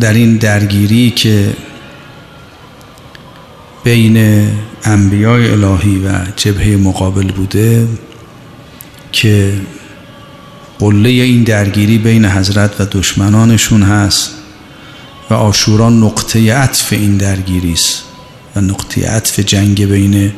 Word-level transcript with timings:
در 0.00 0.12
این 0.12 0.36
درگیری 0.36 1.10
که 1.10 1.52
بین 3.84 4.48
انبیای 4.84 5.50
الهی 5.50 5.98
و 5.98 6.10
جبهه 6.36 6.76
مقابل 6.76 7.26
بوده 7.32 7.88
که 9.12 9.52
قله 10.78 11.08
این 11.08 11.42
درگیری 11.42 11.98
بین 11.98 12.24
حضرت 12.24 12.80
و 12.80 12.84
دشمنانشون 12.84 13.82
هست 13.82 14.34
و 15.30 15.34
آشورا 15.34 15.90
نقطه 15.90 16.54
عطف 16.54 16.92
این 16.92 17.16
درگیری 17.16 17.72
است 17.72 18.02
و 18.56 18.60
نقطه 18.60 19.10
عطف 19.10 19.40
جنگ 19.40 19.86
بین 19.86 20.32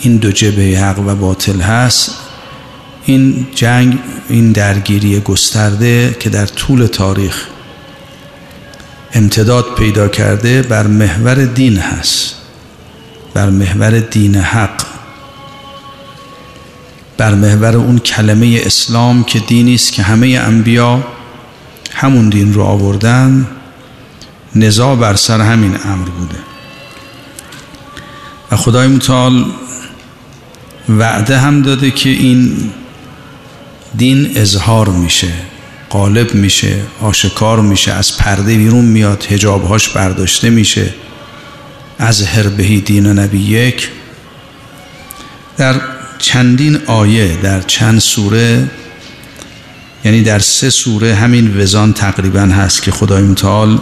این 0.00 0.16
دو 0.16 0.32
جبهه 0.32 0.84
حق 0.84 0.98
و 0.98 1.14
باطل 1.14 1.60
هست. 1.60 2.14
این 3.04 3.46
جنگ 3.54 3.98
این 4.28 4.52
درگیری 4.52 5.20
گسترده 5.20 6.16
که 6.20 6.30
در 6.30 6.46
طول 6.46 6.86
تاریخ 6.86 7.46
امتداد 9.14 9.74
پیدا 9.74 10.08
کرده 10.08 10.62
بر 10.62 10.86
محور 10.86 11.44
دین 11.44 11.78
هست 11.78 12.34
بر 13.34 13.50
محور 13.50 14.00
دین 14.00 14.34
حق 14.34 14.82
بر 17.16 17.34
محور 17.34 17.76
اون 17.76 17.98
کلمه 17.98 18.60
اسلام 18.64 19.24
که 19.24 19.38
دینی 19.38 19.74
است 19.74 19.92
که 19.92 20.02
همه 20.02 20.26
انبیا 20.28 21.04
همون 21.94 22.28
دین 22.28 22.54
رو 22.54 22.62
آوردن 22.62 23.46
نزا 24.54 24.94
بر 24.94 25.14
سر 25.14 25.40
همین 25.40 25.76
امر 25.84 26.08
بوده. 26.08 26.38
و 28.52 28.56
خدای 28.56 28.88
متعال 28.88 29.44
وعده 30.88 31.38
هم 31.38 31.62
داده 31.62 31.90
که 31.90 32.10
این 32.10 32.70
دین 33.96 34.32
اظهار 34.36 34.88
میشه. 34.88 35.32
غالب 35.92 36.34
میشه 36.34 36.80
آشکار 37.00 37.60
میشه 37.60 37.92
از 37.92 38.16
پرده 38.16 38.56
بیرون 38.56 38.84
میاد 38.84 39.26
هجابهاش 39.28 39.88
برداشته 39.88 40.50
میشه. 40.50 40.94
از 41.98 42.22
هربهی 42.22 42.80
دین 42.80 43.06
نبی 43.06 43.38
یک. 43.38 43.88
در 45.56 45.80
چندین 46.18 46.78
آیه 46.86 47.36
در 47.42 47.60
چند 47.60 47.98
سوره 47.98 48.70
یعنی 50.04 50.22
در 50.22 50.38
سه 50.38 50.70
سوره 50.70 51.14
همین 51.14 51.60
وزان 51.60 51.92
تقریبا 51.92 52.40
هست 52.40 52.82
که 52.82 52.90
خدای 52.90 53.22
متعال 53.22 53.78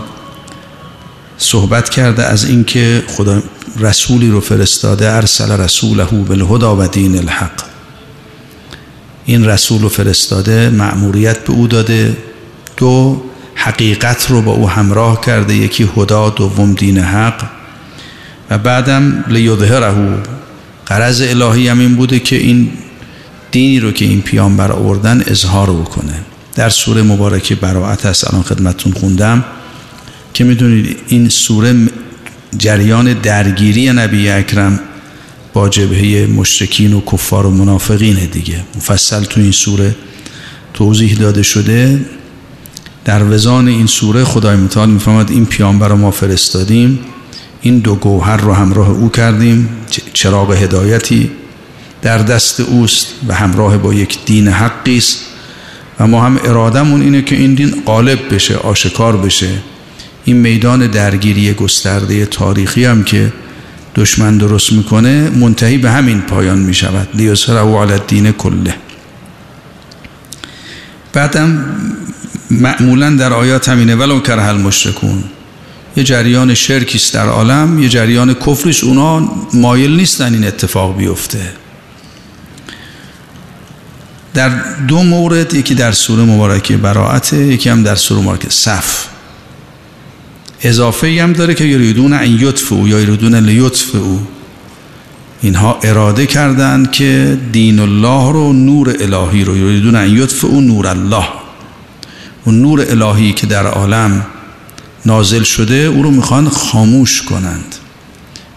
صحبت 1.38 1.88
کرده 1.88 2.24
از 2.24 2.44
اینکه 2.44 3.02
خدا 3.08 3.42
رسولی 3.78 4.30
رو 4.30 4.40
فرستاده 4.40 5.12
ارسل 5.12 5.50
رسوله 5.50 6.04
بالهدى 6.04 6.64
و 6.64 6.88
دین 6.88 7.18
الحق. 7.18 7.69
این 9.24 9.46
رسول 9.46 9.82
رو 9.82 9.88
فرستاده 9.88 10.70
مأموریت 10.70 11.44
به 11.44 11.52
او 11.52 11.66
داده. 11.66 12.16
دو 12.76 13.22
حقیقت 13.54 14.26
رو 14.30 14.42
با 14.42 14.52
او 14.52 14.70
همراه 14.70 15.20
کرده 15.20 15.54
یکی 15.54 15.90
هدا 15.96 16.30
دوم 16.30 16.74
دین 16.74 16.98
حق. 16.98 17.42
و 18.50 18.58
بعدم 18.58 19.24
لیظهره 19.28 19.94
قرض 20.86 21.20
الهی 21.20 21.68
هم 21.68 21.78
این 21.78 21.96
بوده 21.96 22.18
که 22.18 22.36
این 22.36 22.72
دینی 23.50 23.80
رو 23.80 23.92
که 23.92 24.04
این 24.04 24.22
پیامبر 24.22 24.72
آوردن 24.72 25.24
اظهار 25.26 25.70
بکنه. 25.70 26.14
در 26.54 26.68
سوره 26.68 27.02
مبارکه 27.02 27.54
براعت 27.54 28.06
هست 28.06 28.30
الان 28.30 28.42
خدمتتون 28.42 28.92
خوندم 28.92 29.44
که 30.34 30.44
می‌دونید 30.44 30.96
این 31.08 31.28
سوره 31.28 31.74
جریان 32.58 33.12
درگیری 33.12 33.92
نبی 33.92 34.28
اکرم 34.28 34.80
با 35.52 35.68
جبهه 35.68 36.26
مشرکین 36.26 36.92
و 36.92 37.00
کفار 37.12 37.46
و 37.46 37.50
منافقین 37.50 38.14
دیگه. 38.14 38.64
مفصل 38.76 39.24
تو 39.24 39.40
این 39.40 39.52
سوره 39.52 39.94
توضیح 40.74 41.14
داده 41.14 41.42
شده. 41.42 42.00
در 43.04 43.24
وزان 43.24 43.68
این 43.68 43.86
سوره 43.86 44.24
خدای 44.24 44.56
متعال 44.56 44.90
می‌فهمد 44.90 45.30
این 45.30 45.46
پیامبر 45.46 45.92
ما 45.92 46.10
فرستادیم. 46.10 46.98
این 47.62 47.78
دو 47.78 47.94
گوهر 47.94 48.36
رو 48.36 48.52
همراه 48.52 48.90
او 48.90 49.08
کردیم 49.08 49.68
چراغ 50.12 50.52
هدایتی 50.52 51.30
در 52.02 52.18
دست 52.18 52.60
اوست 52.60 53.06
و 53.28 53.34
همراه 53.34 53.78
با 53.78 53.94
یک 53.94 54.18
دین 54.26 54.48
حقی 54.48 54.96
است. 54.96 55.18
و 56.00 56.06
ما 56.06 56.24
هم 56.24 56.40
ارادمون 56.44 57.02
اینه 57.02 57.22
که 57.22 57.36
این 57.36 57.54
دین 57.54 57.82
غالب 57.86 58.34
بشه 58.34 58.56
آشکار 58.56 59.16
بشه. 59.16 59.50
این 60.24 60.36
میدان 60.36 60.86
درگیری 60.86 61.52
گسترده 61.52 62.26
تاریخی 62.26 62.84
هم 62.84 63.04
که 63.04 63.32
دشمن 63.94 64.38
درست 64.38 64.72
می‌کنه 64.72 65.30
منتهی 65.30 65.78
به 65.78 65.90
همین 65.90 66.20
پایان 66.20 66.58
می‌شود. 66.58 67.08
او 67.48 67.82
علی 67.82 67.92
الدین 67.92 68.32
کله. 68.32 68.74
بعدم 71.12 71.64
معمولا 72.50 73.10
در 73.10 73.32
آیات 73.32 73.68
همینه 73.68 73.94
ولو 73.94 74.20
کره 74.20 74.44
المشرکون. 74.44 75.24
یه 75.96 76.04
جریان 76.04 76.54
شرکیست 76.54 77.14
در 77.14 77.26
عالم 77.26 77.78
یه 77.78 77.88
جریان 77.88 78.34
کفرش 78.34 78.84
اونا 78.84 79.28
مایل 79.54 79.96
نیستن 79.96 80.34
این 80.34 80.46
اتفاق 80.46 80.96
بیفته. 80.96 81.52
در 84.34 84.48
دو 84.88 85.02
مورد 85.02 85.54
یکی 85.54 85.74
در 85.74 85.92
سوره 85.92 86.22
مبارکه 86.22 86.76
براعته 86.76 87.36
یکی 87.36 87.68
هم 87.68 87.82
در 87.82 87.94
سوره 87.94 88.20
مبارکه 88.20 88.50
صف. 88.50 89.06
اضافه 90.62 91.06
ای 91.06 91.18
هم 91.18 91.32
داره 91.32 91.54
که 91.54 91.64
یریدون 91.64 92.12
ان 92.12 92.30
یطفئو 92.40 92.88
یا 92.88 93.00
یریدون 93.00 93.34
لیطفئو. 93.34 94.18
اینها 95.42 95.78
اراده 95.82 96.26
کردند 96.26 96.90
که 96.90 97.38
دین 97.52 97.80
الله 97.80 98.32
رو 98.32 98.52
نور 98.52 98.96
الهی 99.00 99.44
رو. 99.44 99.56
یریدون 99.56 99.94
ان 99.94 100.16
یطفئو 100.16 100.60
نور 100.60 100.86
الله. 100.86 101.28
اون 102.44 102.60
نور 102.62 102.86
الهی 102.90 103.32
که 103.32 103.46
در 103.46 103.66
عالم 103.66 104.26
نازل 105.06 105.42
شده 105.42 105.74
او 105.74 106.02
رو 106.02 106.10
می‌خوان 106.10 106.48
خاموش 106.48 107.22
کنند. 107.22 107.74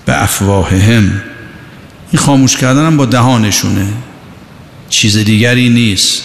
به 0.05 0.23
افواههم. 0.23 1.21
این 2.11 2.19
خاموش 2.19 2.57
کردن 2.57 2.85
هم 2.85 2.97
با 2.97 3.05
دهانشونه. 3.05 3.87
چیز 4.89 5.17
دیگری 5.17 5.69
نیست. 5.69 6.23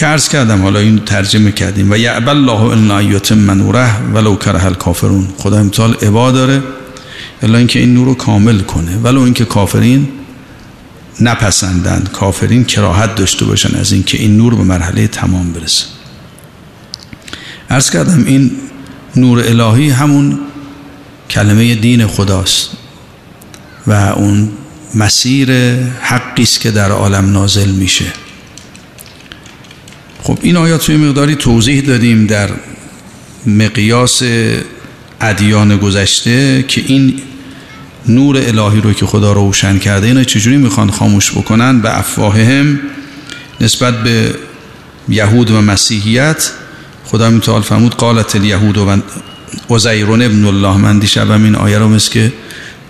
که 0.00 0.16
کردم 0.32 0.62
حالا 0.62 0.78
این 0.78 0.98
ترجمه 0.98 1.52
کردیم. 1.52 1.92
و 1.92 1.96
یعب 1.96 2.28
الله 2.28 2.60
ان 2.60 3.12
یتم 3.12 3.50
نوره 3.50 4.00
ولو 4.14 4.36
کره 4.36 4.64
الکافرون. 4.64 5.28
خدا 5.38 5.58
امتحال 5.58 5.94
عبا 6.02 6.30
داره. 6.30 6.62
الا 7.42 7.58
اینکه 7.58 7.78
این 7.78 7.94
نور 7.94 8.06
رو 8.06 8.14
کامل 8.14 8.60
کنه. 8.60 8.96
ولو 8.96 9.20
اینکه 9.20 9.44
کافرین 9.44 10.08
نپسندند. 11.20 12.10
کافرین 12.12 12.64
کراهت 12.64 13.14
داشته 13.14 13.44
باشن 13.44 13.76
از 13.76 13.92
اینکه 13.92 14.18
این 14.18 14.36
نور 14.36 14.54
به 14.54 14.62
مرحله 14.62 15.06
تمام 15.06 15.52
برسه. 15.52 15.84
عرض 17.70 17.90
کردم 17.90 18.24
این 18.26 18.50
نور 19.16 19.44
الهی 19.46 19.90
همون 19.90 20.38
کلمه 21.30 21.74
دین 21.74 22.06
خداست 22.06 22.70
و 23.86 23.92
اون 23.92 24.48
مسیر 24.94 25.52
حقی 26.00 26.42
است 26.42 26.60
که 26.60 26.70
در 26.70 26.90
عالم 26.90 27.32
نازل 27.32 27.70
میشه. 27.70 28.12
خب 30.30 30.38
این 30.42 30.56
آیات 30.56 30.86
توی 30.86 30.96
مقداری 30.96 31.34
توضیح 31.34 31.80
دادیم 31.80 32.26
در 32.26 32.50
مقیاس 33.46 34.22
ادیان 35.20 35.76
گذشته 35.76 36.64
که 36.68 36.82
این 36.86 37.20
نور 38.08 38.36
الهی 38.36 38.80
رو 38.80 38.92
که 38.92 39.06
خدا 39.06 39.32
روشن 39.32 39.78
کرده 39.78 40.06
اینا 40.06 40.24
چجوری 40.24 40.56
می‌خوان 40.56 40.90
خاموش 40.90 41.30
بکنن؟ 41.30 41.80
به 41.80 41.98
افواههم 41.98 42.80
نسبت 43.60 44.02
به 44.02 44.34
یهود 45.08 45.50
و 45.50 45.60
مسیحیت 45.60 46.50
خدا 47.04 47.30
متعال 47.30 47.62
فرمود 47.62 47.94
قالت 47.94 48.36
الیهود 48.36 48.78
و 48.78 48.96
عزیرون 49.70 50.22
ابن 50.22 50.44
الله 50.44 50.76
من 50.76 50.98
دیشبم 50.98 51.44
این 51.44 51.54
آیه 51.54 51.78
رو 51.78 51.88
مثل 51.88 52.10
که 52.10 52.32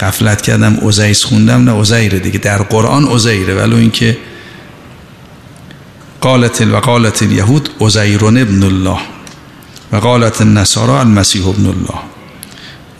قفلت 0.00 0.42
کردم 0.42 0.78
عزیز 0.82 1.24
خوندم 1.24 1.64
نه 1.64 1.80
عزیره 1.80 2.18
دیگه 2.18 2.38
در 2.38 2.62
قرآن 2.62 3.04
عزیره 3.04 3.54
ولو 3.54 3.76
اینکه 3.76 4.16
قالت 6.20 6.60
و 6.60 6.76
قالت 6.76 7.22
الیهود 7.22 7.68
ابن 7.80 8.62
الله. 8.62 8.98
و 9.92 9.96
قالت 9.96 10.40
النصارى 10.40 10.92
المسیح 10.92 11.48
ابن 11.48 11.66
الله. 11.66 12.00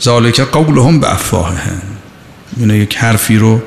ذالک 0.02 0.40
قولهم 0.40 1.00
به 1.00 1.12
افواههم 1.12 1.82
اینا 2.56 2.74
یک 2.74 2.96
حرفی 2.96 3.36
رو 3.36 3.62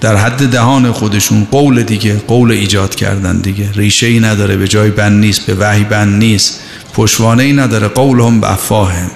در 0.00 0.16
حد 0.16 0.50
دهان 0.50 0.92
خودشون 0.92 1.46
قول 1.50 1.82
دیگه 1.82 2.16
قول 2.28 2.50
ایجاد 2.50 2.94
کردن 2.94 3.38
دیگه. 3.38 3.72
ریشه 3.72 4.06
ای 4.06 4.20
نداره 4.20 4.56
به 4.56 4.68
جای 4.68 4.90
بند 4.90 5.20
نیست 5.20 5.46
به 5.46 5.54
وحی 5.54 5.84
بند 5.84 6.18
نیست. 6.18 6.60
پشوانه 6.94 7.42
ای 7.42 7.52
نداره 7.52 7.88
قولهم 7.88 8.40
به 8.40 8.52
افواهم 8.52 9.10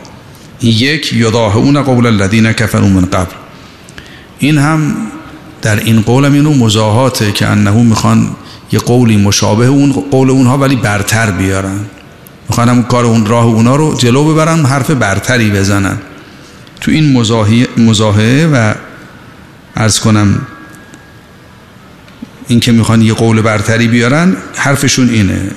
یک 0.62 1.12
یضاهون 1.12 1.82
قول 1.82 2.06
الذین 2.06 2.52
کفروا 2.52 2.88
من 2.88 3.04
قبل. 3.04 3.34
این 4.38 4.58
هم 4.58 4.96
در 5.62 5.80
این 5.80 6.02
قول 6.02 6.24
هم 6.24 6.32
اینو 6.32 6.54
مزاحاته 6.54 7.32
که 7.32 7.46
انه 7.46 7.70
می‌خوان 7.70 8.30
یه 8.72 8.78
قولی 8.78 9.16
مشابه 9.16 9.66
اون 9.66 9.92
قول 9.92 10.30
اونها 10.30 10.58
ولی 10.58 10.76
برتر 10.76 11.30
بیارن. 11.30 11.80
می‌خوان 12.48 12.68
هم 12.68 12.82
کار 12.82 13.04
اون 13.04 13.26
راه 13.26 13.44
اونا 13.44 13.76
رو 13.76 13.94
جلو 13.94 14.32
ببرن 14.32 14.64
حرف 14.64 14.90
برتری 14.90 15.50
بزنن. 15.50 15.98
تو 16.80 16.90
این 16.90 17.12
مزاحه 17.76 18.46
و 18.46 18.74
ارز 19.76 20.00
کنم 20.00 20.40
این 22.48 22.60
که 22.60 22.72
می‌خوان 22.72 23.02
یه 23.02 23.12
قول 23.12 23.40
برتری 23.40 23.88
بیارن 23.88 24.36
حرفشون 24.54 25.08
اینه. 25.10 25.50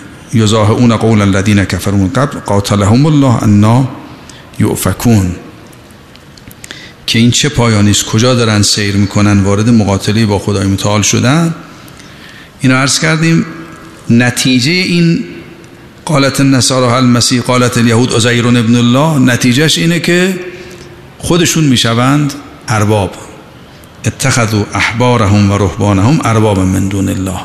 اون 0.51 0.97
قول 0.97 1.21
الذین 1.21 1.65
کفروا 1.65 1.97
من 1.97 2.09
قبل 2.09 2.39
قاتلهم 2.39 3.05
الله 3.05 3.43
انا 3.43 3.87
یؤفکون. 4.59 5.35
که 7.07 7.19
این 7.19 7.31
چه 7.31 7.49
پایانی 7.49 7.91
است 7.91 8.05
کجا 8.05 8.35
دارن 8.35 8.61
سیر 8.61 8.95
می‌کنن 8.95 9.39
وارد 9.43 9.69
مقاتله 9.69 10.25
با 10.25 10.39
خدای 10.39 10.67
متعال 10.67 11.01
شدن. 11.01 11.55
اینو 12.61 12.75
عرض 12.75 12.99
کردیم 12.99 13.45
نتیجه 14.09 14.71
این 14.71 15.23
قالت 16.05 16.39
النصارى 16.39 16.97
هل 16.97 17.03
مسیح 17.03 17.41
قالت 17.41 17.77
الیهود 17.77 18.13
عزیر 18.13 18.47
ابن 18.47 18.75
الله 18.75 19.19
نتیجهش 19.19 19.77
اینه 19.77 19.99
که 19.99 20.39
خودشون 21.17 21.63
می‌شوند 21.63 22.33
ارباب. 22.67 23.15
اتخذوا 24.05 24.65
احبارهم 24.73 25.51
و 25.51 25.57
رهبانهم 25.57 26.19
ارباب 26.23 26.59
من 26.59 26.87
دون 26.87 27.09
الله. 27.09 27.39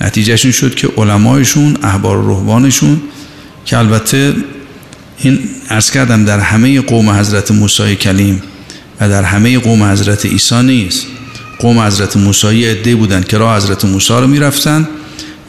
نتیجهشون 0.00 0.50
شد 0.50 0.74
که 0.74 0.88
علمایشون 0.96 1.76
احبار 1.82 2.16
و 2.16 2.30
رهبانشون 2.30 3.00
که 3.64 3.78
البته 3.78 4.34
این 5.18 5.38
ارز 5.70 5.90
کردم 5.90 6.24
در 6.24 6.40
همه 6.40 6.80
قوم 6.80 7.10
حضرت 7.10 7.50
موسی 7.50 7.96
کلیم 7.96 8.42
و 9.00 9.08
در 9.08 9.22
همه 9.22 9.58
قوم 9.58 9.82
حضرت 9.82 10.26
عیسی 10.26 10.62
نیست. 10.62 11.06
قوم 11.58 11.80
حضرت 11.80 12.16
موسی 12.16 12.64
عده 12.64 12.96
بودن 12.96 13.22
که 13.22 13.38
راه 13.38 13.56
حضرت 13.56 13.84
موسی 13.84 14.12
رو 14.12 14.26
می‌رفتن. 14.26 14.88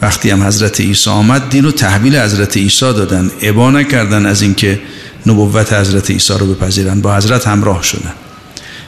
وقتی 0.01 0.29
هم 0.29 0.43
حضرت 0.43 0.81
عیسی 0.81 1.09
آمد 1.09 1.49
دین 1.49 1.63
رو 1.63 1.71
تحویل 1.71 2.17
حضرت 2.17 2.57
عیسی 2.57 2.93
دادن. 2.93 3.31
ابا 3.41 3.71
نکردن 3.71 4.25
از 4.25 4.41
اینکه 4.41 4.79
نبوت 5.25 5.73
حضرت 5.73 6.11
عیسی 6.11 6.33
رو 6.33 6.53
بپذیرن. 6.53 7.01
با 7.01 7.15
حضرت 7.15 7.47
همراه 7.47 7.83
شدن. 7.83 8.13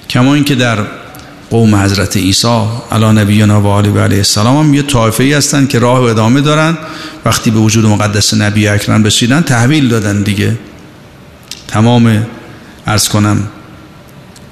کما 0.10 0.34
اینکه 0.34 0.56
در 0.56 0.78
قوم 1.50 1.76
حضرت 1.76 2.18
عیسی 2.18 2.62
علی 2.92 3.06
نبینا 3.06 3.62
و 3.62 3.80
علی 3.80 4.00
علیه 4.00 4.18
السلام 4.18 4.58
هم 4.58 4.74
یه 4.74 4.82
طایفه 4.82 5.24
ای 5.24 5.34
هستن 5.34 5.68
که 5.68 5.80
راه 5.80 6.00
و 6.00 6.04
ادامه 6.04 6.42
دارن. 6.42 6.78
وقتی 7.26 7.52
به 7.52 7.60
وجود 7.60 7.86
مقدس 7.86 8.34
نبی 8.34 8.68
اکرم 8.68 9.04
رسیدن 9.04 9.42
تحویل 9.42 9.88
دادن 9.88 10.22
دیگه. 10.22 10.58
تمام 11.68 12.26
ارز 12.88 13.10
کنم 13.10 13.48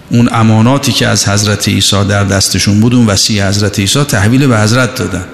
اون 0.09 0.29
اماناتی 0.31 0.91
که 0.91 1.07
از 1.07 1.29
حضرت 1.29 1.67
عیسی 1.67 2.03
در 2.03 2.23
دستشون 2.23 2.79
بود 2.79 2.95
اون 2.95 3.05
وسیع 3.05 3.47
حضرت 3.47 3.79
عیسی 3.79 4.03
تحویل 4.03 4.47
به 4.47 4.59
حضرت 4.59 4.95
دادن. 4.95 5.25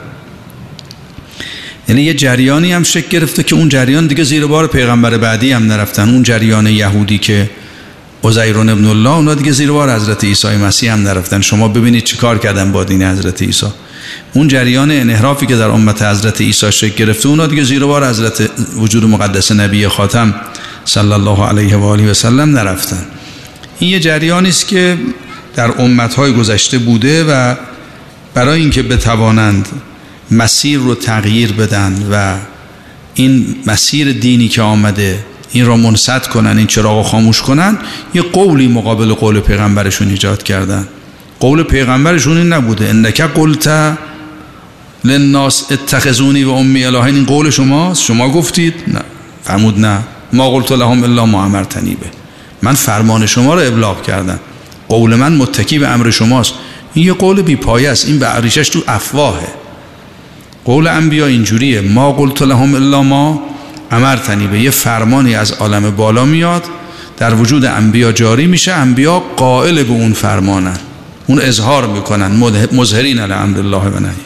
یعنی 1.88 2.02
یه 2.02 2.14
جریانی 2.14 2.74
هم 2.74 2.84
شکل 2.84 3.08
گرفته 3.10 3.44
که 3.44 3.56
اون 3.56 3.70
جریان 3.70 4.08
دیگه 4.08 4.24
زیر 4.24 4.46
بار 4.46 4.68
پیغمبر 4.68 5.18
بعدی 5.18 5.52
هم 5.52 5.68
نرفتن. 5.68 6.10
اون 6.10 6.24
جریان 6.24 6.68
یهودی 6.68 7.18
که 7.18 7.50
عزیرون 8.24 8.70
ابن 8.70 8.86
الله 8.86 9.10
اونا 9.10 9.36
دیگه 9.36 9.52
زیر 9.52 9.72
بار 9.72 9.96
حضرت 9.96 10.24
عیسی 10.24 10.48
مسیح 10.48 10.94
هم 10.94 11.04
نرفتن. 11.04 11.42
شما 11.42 11.68
ببینید 11.68 12.04
چی 12.04 12.18
کار 12.18 12.38
کردن 12.38 12.72
با 12.72 12.84
دین 12.84 13.04
حضرت 13.04 13.42
عیسی. 13.42 13.68
اون 14.34 14.48
جریان 14.48 14.92
انحرافی 14.92 15.46
که 15.46 15.56
در 15.56 15.70
امت 15.70 16.02
حضرت 16.02 16.42
عیسی 16.42 16.72
شکل 16.72 17.06
گرفته 17.06 17.30
اونا 17.30 17.48
دیگه 17.48 17.64
زیر 17.64 17.86
بار 17.86 18.10
حضرت 18.10 18.50
وجود 18.76 19.04
مقدس 19.04 19.52
نبی 19.52 19.88
خاتم 19.88 20.36
صلی 20.86 21.12
الله 21.12 21.48
علیه 21.48 21.78
و 21.78 21.84
آله 21.84 22.12
و 22.12 22.14
سلم 22.14 22.58
نرفتن. 22.58 23.06
این 23.80 23.90
یه 23.90 24.00
جریانی 24.00 24.50
است 24.50 24.68
که 24.68 24.98
در 25.56 25.82
امتهای 25.82 26.34
گذشته 26.34 26.78
بوده 26.78 27.24
و 27.24 27.56
برای 28.34 28.62
اینکه 28.62 28.84
بتوانند 28.84 29.68
مسیر 30.32 30.80
رو 30.80 30.96
تغییر 30.96 31.52
بدن 31.52 32.08
و 32.12 32.36
این 33.14 33.56
مسیر 33.68 34.12
دینی 34.12 34.48
که 34.48 34.62
آمده 34.62 35.20
این 35.52 35.66
را 35.66 35.78
منصد 35.78 36.28
کنن 36.28 36.58
این 36.58 36.68
چراغ 36.68 37.06
خاموش 37.06 37.42
کنن 37.42 37.78
یه 38.14 38.22
قولی 38.22 38.68
مقابل 38.68 39.14
قول 39.14 39.40
پیغمبرشون 39.40 40.10
ایجاد 40.10 40.44
کردن. 40.44 40.88
قول 41.40 41.64
پیغمبرشون 41.64 42.38
این 42.38 42.54
نبوده. 42.54 42.90
اندکه 42.90 43.24
قلت 43.24 43.98
للناس 45.04 45.72
اتخذونی 45.72 46.44
و 46.44 46.50
امی 46.50 46.86
الهین. 46.86 47.16
این 47.16 47.26
قول 47.26 47.50
شماست؟ 47.50 48.04
شما 48.04 48.30
گفتید؟ 48.30 48.74
نه. 48.88 49.02
فرمود 49.44 49.80
نه. 49.80 50.00
ما 50.34 50.50
قلت 50.50 50.72
لهم 50.72 51.04
الا 51.04 51.26
ما 51.26 51.46
امرتنی 51.46 51.96
به. 51.96 52.25
من 52.66 52.74
فرمان 52.74 53.26
شما 53.26 53.54
رو 53.54 53.68
ابلاغ 53.68 54.04
کردم. 54.04 54.40
قول 54.90 55.16
من 55.16 55.36
متکی 55.36 55.80
به 55.80 55.88
امر 55.88 56.12
شماست. 56.12 56.54
این 56.94 57.06
یه 57.06 57.14
قول 57.14 57.42
بی 57.42 57.56
پایه 57.56 57.90
است. 57.90 58.08
این 58.08 58.20
به 58.20 58.26
عریشش 58.26 58.70
تو 58.70 58.84
افواهه. 58.88 59.48
قول 60.66 60.88
انبیا 60.88 61.26
اینجوریه. 61.26 61.82
ما 61.82 62.12
قلت 62.12 62.42
لهم 62.42 62.76
الا 62.76 63.04
ما 63.04 63.44
امرتنی 63.92 64.48
به 64.48 64.60
یه 64.60 64.70
فرمانی 64.70 65.36
از 65.36 65.52
عالم 65.52 65.92
بالا 65.92 66.26
میاد. 66.26 66.64
در 67.18 67.34
وجود 67.34 67.66
انبیا 67.66 68.12
جاری 68.12 68.48
میشه. 68.48 68.74
انبیا 68.74 69.20
قائل 69.20 69.84
به 69.84 69.92
اون 69.92 70.14
فرمانن 70.14 70.78
اون 71.28 71.42
اظهار 71.42 71.88
می‌کنن. 71.88 72.32
مظهرین 72.74 73.20
علی 73.20 73.34
امر 73.34 73.60
الله 73.60 73.78
و 73.78 74.00
نهی. 74.00 74.26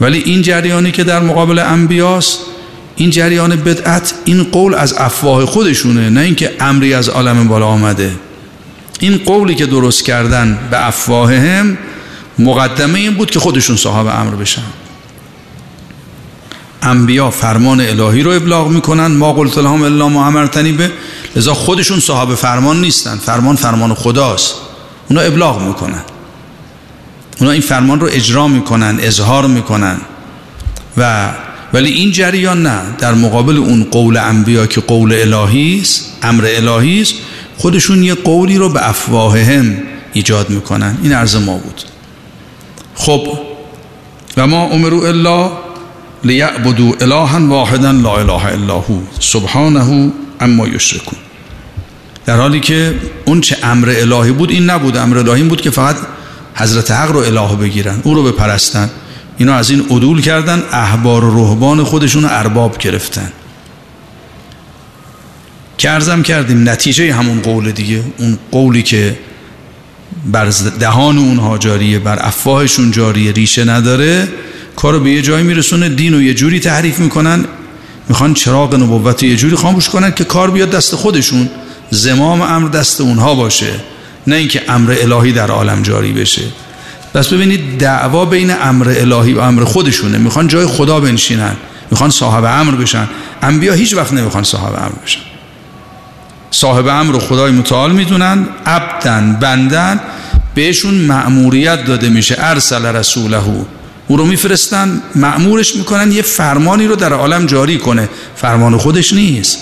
ولی 0.00 0.18
این 0.18 0.42
جریانی 0.42 0.90
که 0.90 1.04
در 1.04 1.20
مقابل 1.20 1.58
انبیاست 1.58 2.38
این 2.98 3.10
جریان 3.10 3.56
بدعت 3.56 4.14
این 4.24 4.44
قول 4.44 4.74
از 4.74 4.94
افواه 4.98 5.46
خودشونه 5.46 6.10
نه 6.10 6.20
اینکه 6.20 6.56
امری 6.60 6.94
از 6.94 7.08
عالم 7.08 7.48
بالا 7.48 7.66
آمده. 7.66 8.12
این 9.00 9.18
قولی 9.18 9.54
که 9.54 9.66
درست 9.66 10.04
کردن 10.04 10.58
به 10.70 10.86
افواههم 10.86 11.78
مقدمه 12.38 12.98
این 12.98 13.14
بود 13.14 13.30
که 13.30 13.40
خودشون 13.40 13.76
صاحب 13.76 14.06
امر 14.06 14.34
بشن. 14.34 14.62
انبیا 16.82 17.30
فرمان 17.30 17.80
الهی 17.80 18.22
رو 18.22 18.30
ابلاغ 18.30 18.68
می‌کنن 18.68 19.06
ما 19.06 19.32
قلت 19.32 19.58
لهم 19.58 19.82
الا 19.82 20.08
ما 20.08 20.26
امرتنی 20.26 20.72
به 20.72 20.90
لذا 21.36 21.54
خودشون 21.54 22.00
صاحب 22.00 22.34
فرمان 22.34 22.80
نیستن. 22.80 23.16
فرمان 23.16 23.56
فرمان 23.56 23.94
خداست. 23.94 24.54
اونا 25.08 25.20
ابلاغ 25.20 25.62
می‌کنن. 25.62 26.02
اونا 27.40 27.52
این 27.52 27.62
فرمان 27.62 28.00
رو 28.00 28.08
اجرا 28.12 28.48
می‌کنن 28.48 28.98
اظهار 29.00 29.46
می‌کنن. 29.46 29.96
و 30.96 31.28
ولی 31.72 31.90
این 31.90 32.12
جریان 32.12 32.62
نه. 32.62 32.80
در 32.98 33.14
مقابل 33.14 33.56
اون 33.56 33.84
قول 33.90 34.16
انبیا 34.16 34.66
که 34.66 34.80
قول 34.80 35.12
الهی 35.12 35.80
است 35.80 36.12
امر 36.22 36.44
الهی 36.46 37.00
است 37.00 37.14
خودشون 37.58 38.02
یه 38.02 38.14
قولی 38.14 38.56
رو 38.56 38.68
به 38.68 38.88
افواههم 38.88 39.76
ایجاد 40.12 40.50
می‌کنن. 40.50 40.98
این 41.02 41.12
عرض 41.12 41.36
ما 41.36 41.56
بود. 41.56 41.82
خب 42.94 43.38
و 44.36 44.46
ما 44.46 44.66
امرو 44.66 45.04
الا 45.04 45.52
لیعبدو 46.24 46.96
الها 47.00 47.46
واحدا 47.48 47.90
لا 47.90 48.16
اله 48.16 48.46
الا 48.46 48.74
هو. 48.74 49.00
سبحانه 49.20 50.12
اما 50.40 50.68
یشرکون. 50.68 51.18
در 52.26 52.36
حالی 52.36 52.60
که 52.60 52.94
اون 53.24 53.40
چه 53.40 53.56
امر 53.62 53.94
الهی 53.98 54.32
بود 54.32 54.50
این 54.50 54.70
نبود. 54.70 54.96
امر 54.96 55.18
الهی 55.18 55.42
بود 55.42 55.60
که 55.60 55.70
فقط 55.70 55.96
حضرت 56.54 56.90
حق 56.90 57.10
رو 57.10 57.18
اله 57.18 57.56
بگیرن 57.56 58.00
او 58.04 58.14
رو 58.14 58.22
بپرستن. 58.22 58.90
اینا 59.38 59.54
از 59.54 59.70
این 59.70 59.80
عدول 59.80 60.20
کردن 60.20 60.62
احبار 60.72 61.24
و 61.24 61.38
رهبان 61.38 61.84
خودشون 61.84 62.24
ارباب 62.24 62.78
گرفتن. 62.78 63.32
که 65.78 65.90
ارزم 65.90 66.22
کردیم 66.22 66.68
نتیجه 66.68 67.14
همون 67.14 67.40
قول 67.40 67.72
دیگه 67.72 68.02
اون 68.18 68.38
قولی 68.50 68.82
که 68.82 69.18
بر 70.26 70.52
دهان 70.80 71.18
اونها 71.18 71.58
جاریه 71.58 71.98
بر 71.98 72.18
افواهشون 72.20 72.90
جاریه 72.90 73.32
ریشه 73.32 73.64
نداره. 73.64 74.28
کارو 74.76 75.00
به 75.00 75.10
یه 75.10 75.22
جایی 75.22 75.44
میرسونه 75.44 75.88
دین 75.88 76.14
و 76.14 76.22
یه 76.22 76.34
جوری 76.34 76.60
تحریف 76.60 76.98
می‌کنن. 76.98 77.44
می‌خوان 78.08 78.34
چراغ 78.34 78.74
نبوت 78.74 79.22
یه 79.22 79.36
جوری 79.36 79.56
خاموش 79.56 79.88
کنن 79.88 80.10
که 80.10 80.24
کار 80.24 80.50
بیاد 80.50 80.70
دست 80.70 80.94
خودشون. 80.94 81.50
زمام 81.90 82.40
امر 82.42 82.68
دست 82.68 83.00
اونها 83.00 83.34
باشه 83.34 83.72
نه 84.26 84.36
اینکه 84.36 84.62
امر 84.68 84.96
الهی 85.00 85.32
در 85.32 85.50
عالم 85.50 85.82
جاری 85.82 86.12
بشه. 86.12 86.42
پس 87.14 87.28
ببینید 87.28 87.78
دعوا 87.78 88.24
بین 88.24 88.50
امر 88.62 88.94
الهی 88.98 89.32
و 89.32 89.40
امر 89.40 89.64
خودشونه. 89.64 90.18
می‌خوان 90.18 90.48
جای 90.48 90.66
خدا 90.66 91.00
بنشینن 91.00 91.56
می‌خوان 91.90 92.10
صاحب 92.10 92.44
امر 92.44 92.74
بشن. 92.74 93.08
انبیا 93.42 93.72
هیچ 93.72 93.94
وقت 93.94 94.12
نمی‌خوان 94.12 94.44
صاحب 94.44 94.74
امر 94.74 94.92
بشن. 95.04 95.20
صاحب 96.50 96.86
امر 96.88 97.12
رو 97.12 97.18
خدای 97.18 97.52
متعال 97.52 97.92
می‌دونن 97.92 98.46
عبدن 98.66 99.36
بندن 99.40 100.00
بهشون 100.54 100.94
مأموریت 100.94 101.84
داده 101.84 102.08
میشه. 102.08 102.36
ارسل 102.38 102.86
رسوله. 102.86 103.42
او 104.08 104.16
رو 104.16 104.24
میفرستن 104.24 105.02
مأمورش 105.14 105.76
می‌کنن 105.76 106.12
یه 106.12 106.22
فرمانی 106.22 106.86
رو 106.86 106.96
در 106.96 107.12
عالم 107.12 107.46
جاری 107.46 107.78
کنه. 107.78 108.08
فرمان 108.36 108.76
خودش 108.76 109.12
نیست. 109.12 109.58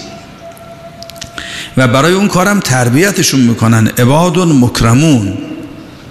و 1.76 1.88
برای 1.88 2.12
اون 2.12 2.28
کارم 2.28 2.60
تربیتشون 2.60 3.40
می‌کنن. 3.40 3.90
عباد 3.98 4.38
مکرمون. 4.38 5.38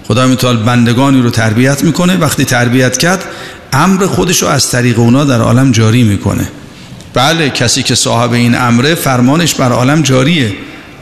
خدا 0.08 0.26
متعال 0.26 0.56
بندگانی 0.56 1.22
رو 1.22 1.30
تربیت 1.30 1.84
می‌کنه. 1.84 2.16
وقتی 2.16 2.44
تربیت 2.44 2.98
کرد 2.98 3.24
امر 3.72 4.06
خودش 4.06 4.42
رو 4.42 4.48
از 4.48 4.70
طریق 4.70 4.98
اونا 4.98 5.24
در 5.24 5.40
عالم 5.40 5.72
جاری 5.72 6.02
می‌کنه. 6.02 6.48
بله 7.14 7.50
کسی 7.50 7.82
که 7.82 7.94
صاحب 7.94 8.32
این 8.32 8.54
امره 8.54 8.94
فرمانش 8.94 9.54
بر 9.54 9.72
عالم 9.72 10.02
جاریه 10.02 10.52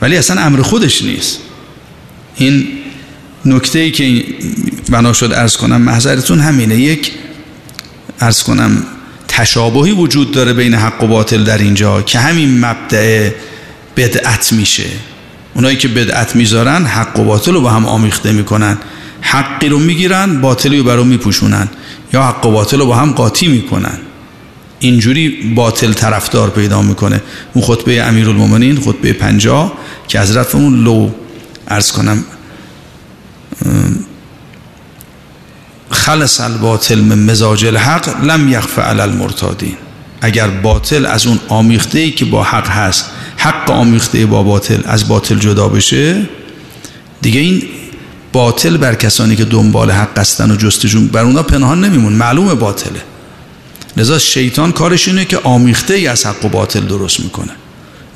ولی 0.01 0.17
اصلا 0.17 0.41
امر 0.41 0.61
خودش 0.61 1.01
نیست. 1.01 1.39
این 2.35 2.67
نکته 3.45 3.79
ای 3.79 3.91
که 3.91 4.25
بنا 4.89 5.13
شد 5.13 5.31
ارز 5.35 5.57
کنم 5.57 5.81
محضرتون 5.81 6.39
همینه. 6.39 6.75
یک 6.75 7.11
ارز 8.19 8.43
کنم 8.43 8.83
تشابهی 9.27 9.91
وجود 9.91 10.31
داره 10.31 10.53
بین 10.53 10.73
حق 10.73 11.03
و 11.03 11.07
باطل 11.07 11.43
در 11.43 11.57
اینجا 11.57 12.01
که 12.01 12.19
همین 12.19 12.65
مبدع 12.65 13.29
بدعت 13.97 14.53
میشه. 14.53 14.89
اونایی 15.53 15.77
که 15.77 15.87
بدعت 15.87 16.35
می‌ذارن 16.35 16.85
حق 16.85 17.19
و 17.19 17.23
باطل 17.23 17.53
رو 17.53 17.61
با 17.61 17.69
هم 17.69 17.85
آمیخته 17.85 18.31
می‌کنن. 18.31 18.77
حقی 19.27 19.69
رو 19.69 19.79
می‌گیرن 19.79 20.41
باطلی 20.41 20.77
رو 20.77 20.83
برای 20.83 21.03
میپوشونن 21.03 21.67
یا 22.13 22.23
حق 22.23 22.45
و 22.45 22.51
باطل 22.51 22.79
رو 22.79 22.85
با 22.85 22.95
هم 22.95 23.11
قاطی 23.11 23.47
می‌کنن. 23.47 23.97
اینجوری 24.79 25.29
باطل 25.55 25.93
طرفدار 25.93 26.49
پیدا 26.49 26.81
می‌کنه. 26.81 27.21
اون 27.53 27.65
خطبه 27.65 28.01
امیرالمومنین 28.01 28.81
خطبه 28.81 29.13
پنجا 29.13 29.71
که 30.07 30.19
حضرت 30.19 30.55
اون 30.55 30.83
لو 30.83 31.09
ارز 31.67 31.91
کنم 31.91 32.23
خلص 35.89 36.41
الباطل 36.41 36.99
من 36.99 37.19
مزاج 37.19 37.65
الحق 37.65 38.23
لم 38.23 38.51
یخف 38.51 38.79
علی 38.79 39.01
المرتادین. 39.01 39.75
اگر 40.21 40.47
باطل 40.47 41.05
از 41.05 41.27
اون 41.27 41.39
آمیخته 41.47 41.99
ای 41.99 42.11
که 42.11 42.25
با 42.25 42.43
حق 42.43 42.67
هست 42.67 43.05
حق 43.37 43.71
آمیخته 43.71 44.25
با 44.25 44.43
باطل 44.43 44.81
از 44.85 45.07
باطل 45.07 45.35
جدا 45.35 45.69
بشه 45.69 46.29
دیگه 47.21 47.39
این 47.39 47.63
باطل 48.35 48.77
بر 48.77 48.95
کسانی 48.95 49.35
که 49.35 49.45
دنبال 49.45 49.91
حق 49.91 50.19
هستن 50.19 50.51
و 50.51 50.55
جستجون 50.55 51.07
بر 51.07 51.23
اونا 51.23 51.43
پنهان 51.43 51.85
نمیمون. 51.85 52.13
معلوم 52.13 52.53
باطله. 52.53 53.01
لذا 53.97 54.19
شیطان 54.19 54.71
کارش 54.71 55.07
اینه 55.07 55.25
که 55.25 55.37
آمیخته 55.43 55.93
ای 55.93 56.07
از 56.07 56.25
حق 56.25 56.45
و 56.45 56.49
باطل 56.49 56.79
درست 56.79 57.19
می‌کنه. 57.19 57.51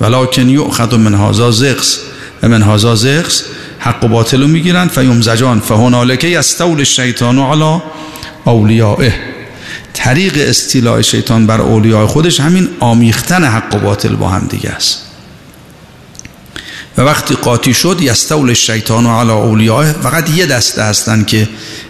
ولکن 0.01 0.49
یؤخذ 0.49 0.93
من 0.93 1.15
هذا 1.15 1.51
زغس 1.51 1.99
و 2.43 2.47
من 2.47 2.63
هذا 2.63 2.95
زغس 2.95 3.43
حق 3.79 4.03
و 4.03 4.07
باطل 4.07 4.41
رو 4.41 4.47
می‌گیرن. 4.47 4.88
فیمزجان 4.88 5.59
فهنالک 5.59 6.23
یستول 6.23 6.77
الشیطان 6.77 7.39
علی 7.39 7.81
اولیائه. 8.45 9.13
طریق 9.93 10.33
استیلاء 10.38 11.01
شیطان 11.01 11.47
بر 11.47 11.61
اولیاء 11.61 12.07
خودش 12.07 12.39
همین 12.39 12.67
آمیختن 12.79 13.43
حق 13.43 13.75
و 13.75 13.79
باطل 13.79 14.15
با 14.15 14.29
هم 14.29 14.47
دیگه 14.47 14.69
است. 14.69 15.08
و 16.99 17.01
وقتی 17.01 17.35
قاطی 17.35 17.73
شد 17.73 17.97
یستول 18.01 18.49
الشیطان 18.49 19.05
علی 19.05 19.29
اولیائه 19.29 19.91
فقط 19.91 20.29
یه 20.29 20.45
دسته 20.45 20.83
هستن 20.83 21.23
که 21.23 21.47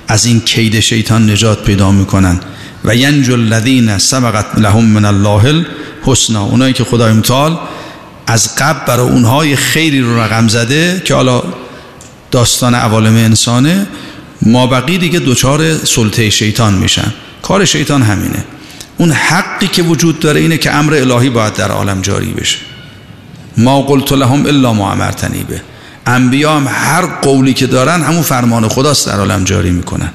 از 0.07 0.25
این 0.25 0.39
کید 0.39 0.79
شیطان 0.79 1.29
نجات 1.29 1.63
پیدا 1.63 1.91
می‌کنن. 1.91 2.39
و 2.85 2.95
ینجو 2.95 3.33
الذین 3.33 3.97
سبقت 3.97 4.45
لهم 4.57 4.85
من 4.85 5.05
الله 5.05 5.65
الحسنا 6.05 6.43
اونایی 6.43 6.73
که 6.73 6.83
خدای 6.83 7.13
متعال 7.13 7.59
از 8.27 8.55
قبل 8.55 8.85
برای 8.85 9.09
اونهای 9.09 9.55
خیری 9.55 10.01
رو 10.01 10.19
رقم 10.19 10.47
زده 10.47 11.01
که 11.05 11.15
حالا 11.15 11.43
داستان 12.31 12.75
عوالم 12.75 13.15
انسانه 13.15 13.87
ما 14.41 14.67
بقی 14.67 14.97
دیگه 14.97 15.19
دوچار 15.19 15.85
سلطه 15.85 16.29
شیطان 16.29 16.73
میشن. 16.73 17.13
کار 17.41 17.65
شیطان 17.65 18.01
همینه. 18.01 18.43
اون 18.97 19.11
حقی 19.11 19.67
که 19.67 19.83
وجود 19.83 20.19
داره 20.19 20.39
اینه 20.39 20.57
که 20.57 20.75
امر 20.75 20.93
الهی 20.93 21.29
باید 21.29 21.53
در 21.53 21.71
عالم 21.71 22.01
جاری 22.01 22.31
بشه. 22.31 22.68
ما 23.59 23.81
قلت 23.81 24.11
لهم 24.11 24.45
الا 24.45 24.73
ما 24.73 24.91
امرتنی 24.91 25.43
به. 25.43 25.61
انبیا 26.05 26.55
هم 26.55 26.67
هر 26.67 27.05
قولی 27.05 27.53
که 27.53 27.67
دارن 27.67 28.01
همون 28.01 28.21
فرمان 28.21 28.67
خداست 28.67 29.07
در 29.07 29.19
عالم 29.19 29.43
جاری 29.43 29.71
می‌کنن 29.71 30.11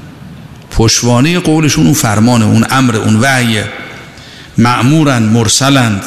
پشوانه 0.70 1.38
قولشون 1.38 1.84
اون 1.84 1.94
فرمانه 1.94 2.44
اون 2.44 2.66
امر 2.70 2.96
اون 2.96 3.20
وحی. 3.20 3.60
معمورن 4.58 5.22
مرسلند. 5.22 6.02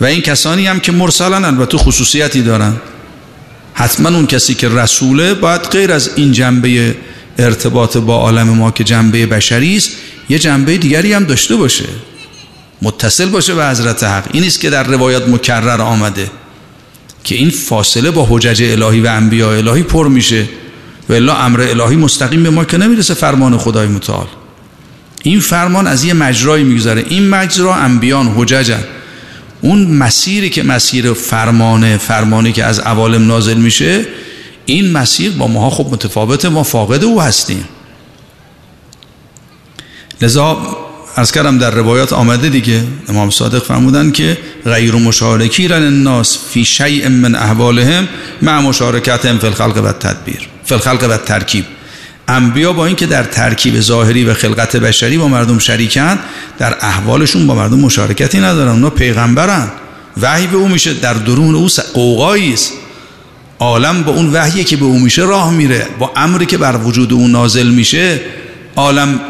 و 0.00 0.04
این 0.04 0.20
کسانی 0.20 0.66
هم 0.66 0.80
که 0.80 0.92
مرسلن 0.92 1.44
البته 1.44 1.78
خصوصیتی 1.78 2.42
دارن. 2.42 2.76
حتما 3.74 4.08
اون 4.08 4.26
کسی 4.26 4.54
که 4.54 4.68
رسوله 4.68 5.34
باید 5.34 5.60
غیر 5.60 5.92
از 5.92 6.10
این 6.16 6.32
جنبه 6.32 6.94
ارتباط 7.38 7.96
با 7.96 8.16
عالم 8.16 8.48
ما 8.48 8.70
که 8.70 8.84
جنبه 8.84 9.26
بشری 9.26 9.76
است 9.76 9.90
یه 10.28 10.38
جنبه 10.38 10.78
دیگری 10.78 11.12
هم 11.12 11.24
داشته 11.24 11.56
باشه. 11.56 11.84
متصل 12.82 13.28
باشه 13.28 13.54
به 13.54 13.66
حضرت 13.66 14.04
حق. 14.04 14.28
این 14.32 14.44
است 14.44 14.60
که 14.60 14.70
در 14.70 14.82
روایات 14.82 15.28
مکرر 15.28 15.80
آمده 15.80 16.30
که 17.24 17.34
این 17.34 17.50
فاصله 17.50 18.10
با 18.10 18.26
حجج 18.30 18.62
الهی 18.62 19.00
و 19.00 19.06
انبیاء 19.06 19.56
الهی 19.56 19.82
پر 19.82 20.08
میشه 20.08 20.48
و 21.08 21.12
الا 21.12 21.36
امر 21.36 21.60
الهی 21.60 21.96
مستقیم 21.96 22.42
به 22.42 22.50
ما 22.50 22.64
که 22.64 22.76
نمی‌رسه 22.78 23.14
فرمان 23.14 23.58
خدای 23.58 23.88
متعال. 23.88 24.26
این 25.22 25.40
فرمان 25.40 25.86
از 25.86 26.04
یه 26.04 26.12
مجرایی 26.12 26.64
میگذره. 26.64 27.04
این 27.08 27.28
مجرا 27.28 27.74
انبیان 27.74 28.34
حججن. 28.36 28.84
اون 29.60 29.86
مسیری 29.86 30.50
که 30.50 30.62
مسیر 30.62 31.12
فرمانه 31.12 31.96
فرمانی 31.96 32.52
که 32.52 32.64
از 32.64 32.78
عوالم 32.78 33.26
نازل 33.26 33.56
میشه 33.56 34.06
این 34.66 34.92
مسیر 34.92 35.32
با 35.32 35.46
ماها 35.46 35.70
خب 35.70 35.86
متفاوته 35.92 36.48
ما 36.48 36.62
فاقد 36.62 37.04
او 37.04 37.22
هستیم. 37.22 37.64
لذا 40.22 40.76
از 41.16 41.32
کردم 41.32 41.58
در 41.58 41.70
روایات 41.70 42.12
آمده 42.12 42.48
دیگه. 42.48 42.84
امام 43.08 43.30
صادق 43.30 43.62
فرمودن 43.64 44.10
که 44.10 44.38
غیر 44.64 44.94
مشارکی 44.94 45.68
رن 45.68 45.82
الناس 45.82 46.38
فی 46.50 46.64
شیء 46.64 47.08
من 47.08 47.34
احوالهم 47.34 48.08
مع 48.42 48.60
مشارکتهم 48.60 49.38
فی 49.38 49.46
الخلق 49.46 49.84
و 49.84 49.92
تدبیر 49.92 50.48
فی 50.64 50.74
الخلق 50.74 51.06
و 51.10 51.16
ترکیب 51.16 51.64
انبیا 52.28 52.72
با 52.72 52.86
اینکه 52.86 53.06
در 53.06 53.22
ترکیب 53.22 53.80
ظاهری 53.80 54.24
و 54.24 54.34
خلقت 54.34 54.76
بشری 54.76 55.18
با 55.18 55.28
مردم 55.28 55.58
شریکن 55.58 56.18
در 56.58 56.76
احوالشون 56.80 57.46
با 57.46 57.54
مردم 57.54 57.78
مشارکتی 57.78 58.38
ندارن 58.38 58.70
اونا 58.72 58.90
پیغمبرن. 58.90 59.70
وحی 60.22 60.46
به 60.46 60.56
او 60.56 60.68
میشه 60.68 60.94
در 60.94 61.14
درون 61.14 61.54
او 61.54 61.68
قوقایی 61.94 62.52
است. 62.52 62.72
عالم 63.58 64.02
با 64.02 64.12
اون 64.12 64.32
وحیی 64.32 64.64
که 64.64 64.76
به 64.76 64.84
او 64.84 64.98
میشه 64.98 65.22
راه 65.22 65.52
میره. 65.52 65.86
با 65.98 66.12
امری 66.16 66.46
که 66.46 66.58
بر 66.58 66.76
وجود 66.76 67.12
او 67.12 67.28
نازل 67.28 67.68
میشه 67.68 68.20
عالم 68.76 69.20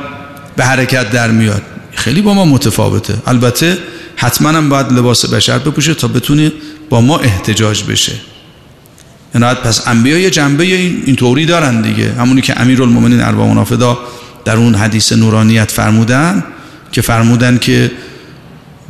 به 0.57 0.65
حرکت 0.65 1.11
در 1.11 1.31
میاد. 1.31 1.63
خیلی 2.03 2.23
با 2.23 2.35
ما 2.35 2.45
متفاوته. 2.45 3.15
البته 3.27 3.79
حتما 4.17 4.49
هم 4.49 4.69
باید 4.69 4.93
لباس 4.93 5.27
بشر 5.27 5.59
بپوشه 5.59 5.95
تا 5.95 6.09
بتونه 6.09 6.53
با 6.91 7.01
ما 7.01 7.19
احتجاج 7.19 7.85
بشه. 7.85 8.13
یعنی 9.35 9.55
پس 9.55 9.89
انبیا 9.89 10.19
یه 10.19 10.31
جنبه 10.31 10.65
اینطوری 10.65 11.47
دارن 11.47 11.83
دیگه. 11.83 12.13
همونی 12.13 12.41
که 12.41 12.61
امیرالمومنین 12.61 13.21
اربع 13.21 13.45
منافدا 13.45 13.99
در 14.45 14.57
اون 14.57 14.75
حدیث 14.75 15.13
نورانیت 15.13 15.71
فرمودن 15.71 16.45
که 16.93 17.01
فرمودن 17.01 17.59
که 17.59 17.91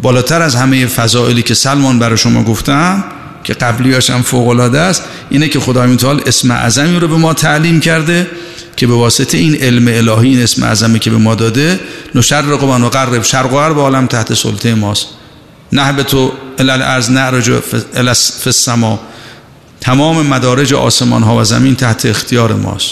بالاتر 0.02 0.42
از 0.42 0.54
همه 0.54 0.86
فضائلی 0.86 1.42
که 1.42 1.54
سلمان 1.54 1.98
برای 1.98 2.16
شما 2.16 2.42
گفتم 2.44 3.04
که 3.44 3.54
قبلیاش 3.54 4.10
هم 4.10 4.22
فوق 4.22 4.48
العاده 4.48 4.80
است 4.80 5.02
اینه 5.30 5.48
که 5.48 5.60
خدای 5.60 5.86
متعال 5.86 6.22
اسم 6.26 6.50
اعظمی 6.50 6.98
رو 6.98 7.08
به 7.08 7.16
ما 7.16 7.34
تعلیم 7.34 7.80
کرده 7.80 8.30
که 8.76 8.86
به 8.86 8.94
واسطه 8.94 9.38
این 9.38 9.54
علم 9.54 9.88
الهی 9.88 10.28
این 10.28 10.42
اسم 10.42 10.62
اعظمی 10.62 10.98
که 10.98 11.10
به 11.10 11.16
ما 11.16 11.34
داده 11.34 11.80
نشرق 12.14 12.64
و 12.64 12.78
نقرب 12.78 13.22
شرق 13.22 13.52
و 13.52 13.56
غرب 13.56 13.78
عالم 13.78 14.06
تحت 14.06 14.34
سلطه 14.34 14.74
ماست. 14.74 15.06
تو 16.06 16.32
الالعرض 16.58 17.10
نعرج 17.10 17.60
فی 17.60 17.78
السما. 18.46 19.00
تمام 19.80 20.26
مدارج 20.26 20.74
آسمان 20.74 21.22
ها 21.22 21.36
و 21.36 21.44
زمین 21.44 21.74
تحت 21.74 22.06
اختیار 22.06 22.52
ماست. 22.52 22.90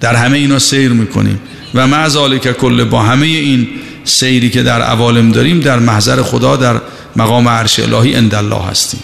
در 0.00 0.14
همه 0.14 0.38
اینا 0.38 0.58
سیر 0.58 0.92
می‌کنیم. 0.92 1.40
و 1.74 1.86
معذالی 1.86 2.38
که 2.38 2.52
کل 2.52 2.84
با 2.84 3.02
همه 3.02 3.26
این 3.26 3.68
سیری 4.04 4.50
که 4.50 4.62
در 4.62 4.82
عوالم 4.82 5.32
داریم 5.32 5.60
در 5.60 5.78
محضر 5.78 6.22
خدا 6.22 6.56
در 6.56 6.80
مقام 7.16 7.48
عرش 7.48 7.80
الهی 7.80 8.14
اند 8.14 8.34
الله 8.34 8.62
هستیم. 8.62 9.00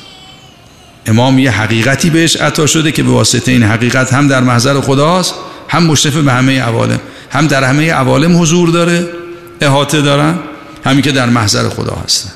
امام 1.07 1.39
یه 1.39 1.51
حقیقتی 1.51 2.11
بهش 2.11 2.37
عطا 2.37 2.67
شده 2.67 2.93
که 2.93 3.03
به 3.03 3.11
واسطه 3.11 3.53
این 3.53 3.63
حقیقت 3.63 4.13
هم 4.13 4.29
در 4.29 4.41
محضر 4.41 4.81
خداست 4.81 5.35
هم 5.69 5.83
مشرف 5.83 6.17
به 6.17 6.33
همه 6.33 6.61
عوالم 6.61 7.01
هم 7.31 7.47
در 7.47 7.65
همه 7.65 7.93
عوالم 7.93 8.43
حضور 8.43 8.69
داره 8.69 9.09
احاطه 9.61 10.01
دارن 10.01 10.39
همین 10.85 11.03
که 11.03 11.13
در 11.13 11.29
محضر 11.29 11.69
خدا 11.69 11.99
هستن. 12.05 12.31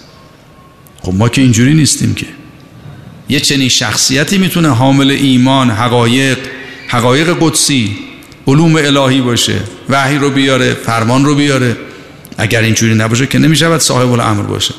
خب 1.02 1.14
ما 1.14 1.28
که 1.28 1.42
اینجوری 1.42 1.74
نیستیم 1.74 2.14
که. 2.14 2.26
یه 3.28 3.40
چنین 3.40 3.68
شخصیتی 3.68 4.38
می‌تونه 4.38 4.68
حامل 4.68 5.10
ایمان 5.10 5.70
حقایق 5.70 6.38
حقایق 6.88 7.36
قدسی 7.40 7.96
علوم 8.46 8.76
الهی 8.76 9.20
باشه 9.20 9.60
وحی 9.88 10.18
رو 10.18 10.30
بیاره 10.30 10.74
فرمان 10.74 11.24
رو 11.24 11.34
بیاره 11.34 11.76
اگر 12.38 12.60
اینجوری 12.60 12.94
نباشه 12.94 13.26
که 13.26 13.38
نمی‌شود 13.38 13.80
صاحب 13.80 14.12
الامر 14.12 14.42
باشه. 14.42 14.74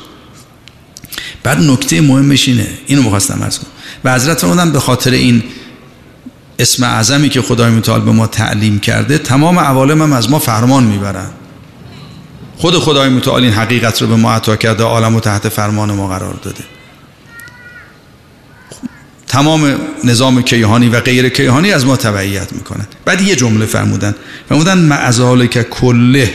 بعد 1.42 1.60
نکته 1.60 2.00
مهمش 2.00 2.48
اینه 2.48 2.68
اینو 2.86 3.02
می‌خواستم 3.02 3.42
از 3.42 3.58
کنم. 3.58 3.70
و 4.04 4.14
حضرت 4.14 4.38
فرمودن 4.38 4.72
به 4.72 4.80
خاطر 4.80 5.10
این 5.10 5.42
اسم 6.58 6.84
اعظمی 6.84 7.28
که 7.28 7.42
خدای 7.42 7.70
متعال 7.70 8.00
به 8.00 8.12
ما 8.12 8.26
تعلیم 8.26 8.78
کرده 8.78 9.18
تمام 9.18 9.58
عوالم 9.58 10.02
هم 10.02 10.12
از 10.12 10.30
ما 10.30 10.38
فرمان 10.38 10.84
می‌برن. 10.84 11.30
خود 12.56 12.74
خدای 12.74 13.08
متعال 13.08 13.42
این 13.44 13.52
حقیقت 13.52 14.02
رو 14.02 14.08
به 14.08 14.16
ما 14.16 14.32
عطا 14.32 14.56
کرده 14.56 14.82
عالم 14.82 15.14
و 15.14 15.20
تحت 15.20 15.48
فرمان 15.48 15.92
ما 15.92 16.08
قرار 16.08 16.34
داده. 16.34 16.64
تمام 19.26 19.76
نظام 20.04 20.42
کیهانی 20.42 20.88
و 20.88 21.00
غیر 21.00 21.28
کیهانی 21.28 21.72
از 21.72 21.86
ما 21.86 21.96
تبعیت 21.96 22.52
می‌کنن 22.52 22.86
بعد 23.04 23.20
یه 23.20 23.36
جمله 23.36 23.66
فرمودن. 23.66 24.14
فرمودن 24.48 24.78
معزال 24.78 25.46
که 25.46 25.62
کله 25.62 26.34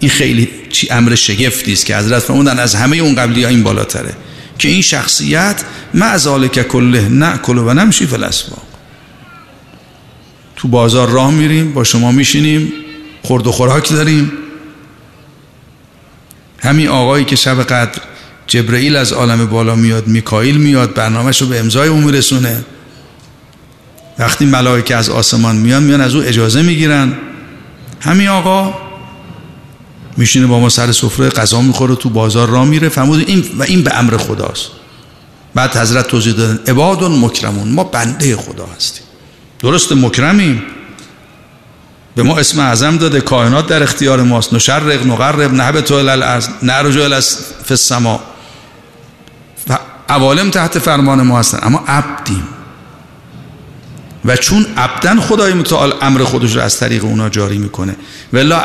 این 0.00 0.10
خیلی 0.10 0.48
امر 0.90 1.14
شگفتی 1.14 1.72
است 1.72 1.86
که 1.86 1.96
حضرت 1.96 2.22
فرمودن 2.22 2.58
از 2.58 2.74
همه 2.74 2.96
اون 2.96 3.14
قبلی 3.14 3.42
ها 3.42 3.50
این 3.50 3.62
بالاتره. 3.62 4.14
که 4.58 4.68
این 4.68 4.82
شخصیت 4.82 5.64
معزالک 5.94 6.68
کله 6.68 7.08
نأکل 7.08 7.58
و 7.58 7.74
نمشی 7.74 8.06
فی 8.06 8.14
الاسواق 8.14 8.62
تو 10.56 10.68
بازار 10.68 11.08
راه 11.08 11.30
میریم 11.30 11.72
با 11.72 11.84
شما 11.84 12.12
میشینیم 12.12 12.72
خورد 13.22 13.46
و 13.46 13.52
خوراک 13.52 13.90
داریم. 13.90 14.32
همین 16.58 16.88
آقایی 16.88 17.24
که 17.24 17.36
شب 17.36 17.62
قدر 17.62 18.00
جبرئیل 18.46 18.96
از 18.96 19.12
عالم 19.12 19.46
بالا 19.46 19.74
میاد 19.74 20.06
میکائیل 20.06 20.56
میاد 20.56 20.94
برنامهش 20.94 21.42
رو 21.42 21.48
به 21.48 21.60
امضای 21.60 21.88
اون 21.88 22.04
میرسونه. 22.04 22.64
وقتی 24.18 24.44
ملائکه 24.44 24.96
از 24.96 25.10
آسمان 25.10 25.56
میان 25.56 25.82
میان 25.82 26.00
از 26.00 26.14
او 26.14 26.22
اجازه 26.22 26.62
می‌گیرن. 26.62 27.12
همین 28.00 28.28
آقا 28.28 28.87
میشینه 30.18 30.46
با 30.46 30.60
ما 30.60 30.68
سر 30.68 30.92
سفره 30.92 31.28
غذا 31.28 31.60
می‌خوره 31.60 31.94
تو 31.94 32.08
بازار 32.10 32.48
را 32.48 32.64
میره. 32.64 32.88
فرمود 32.88 33.24
این 33.28 33.44
و 33.58 33.62
این 33.62 33.82
به 33.82 33.98
امر 33.98 34.16
خداست. 34.16 34.66
بعد 35.54 35.76
حضرت 35.76 36.06
توضیح 36.06 36.32
دادن 36.32 36.58
عباد 36.66 37.04
مکرمون 37.04 37.68
ما 37.68 37.84
بنده 37.84 38.36
خدا 38.36 38.66
هستیم. 38.76 39.02
درست 39.58 39.92
مکرمیم. 39.92 40.62
به 42.14 42.22
ما 42.22 42.38
اسم 42.38 42.60
اعظم 42.60 42.96
داده 42.96 43.20
کائنات 43.20 43.66
در 43.66 43.82
اختیار 43.82 44.22
ماست. 44.22 44.54
نشرق 44.54 45.06
نقرب 45.06 45.54
نهب 45.54 45.80
تو 45.80 45.94
الارض 45.94 46.48
نرجو 46.62 47.02
الاس 47.02 47.38
فی 47.64 47.74
السما. 47.74 48.20
عوالم 50.08 50.50
تحت 50.50 50.78
فرمان 50.78 51.22
ما 51.22 51.38
هستن 51.38 51.58
اما 51.62 51.84
عبدیم. 51.88 52.42
و 54.28 54.36
چون 54.36 54.66
عبدن 54.76 55.20
خدای 55.20 55.52
متعال 55.52 55.94
امر 56.00 56.24
خودش 56.24 56.56
رو 56.56 56.62
از 56.62 56.78
طریق 56.78 57.04
اونا 57.04 57.28
جاری 57.28 57.58
می‌کنه. 57.58 57.96
ولا 58.32 58.60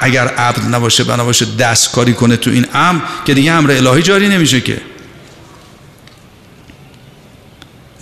اگر 0.00 0.28
عبد 0.28 0.74
نباشه 0.74 1.04
بناباشه 1.04 1.46
دستکاری 1.58 2.12
کنه 2.12 2.36
تو 2.36 2.50
این 2.50 2.66
امر 2.74 3.00
که 3.24 3.34
دیگه 3.34 3.52
امر 3.52 3.70
الهی 3.70 4.02
جاری 4.02 4.28
نمیشه 4.28 4.60
که. 4.60 4.80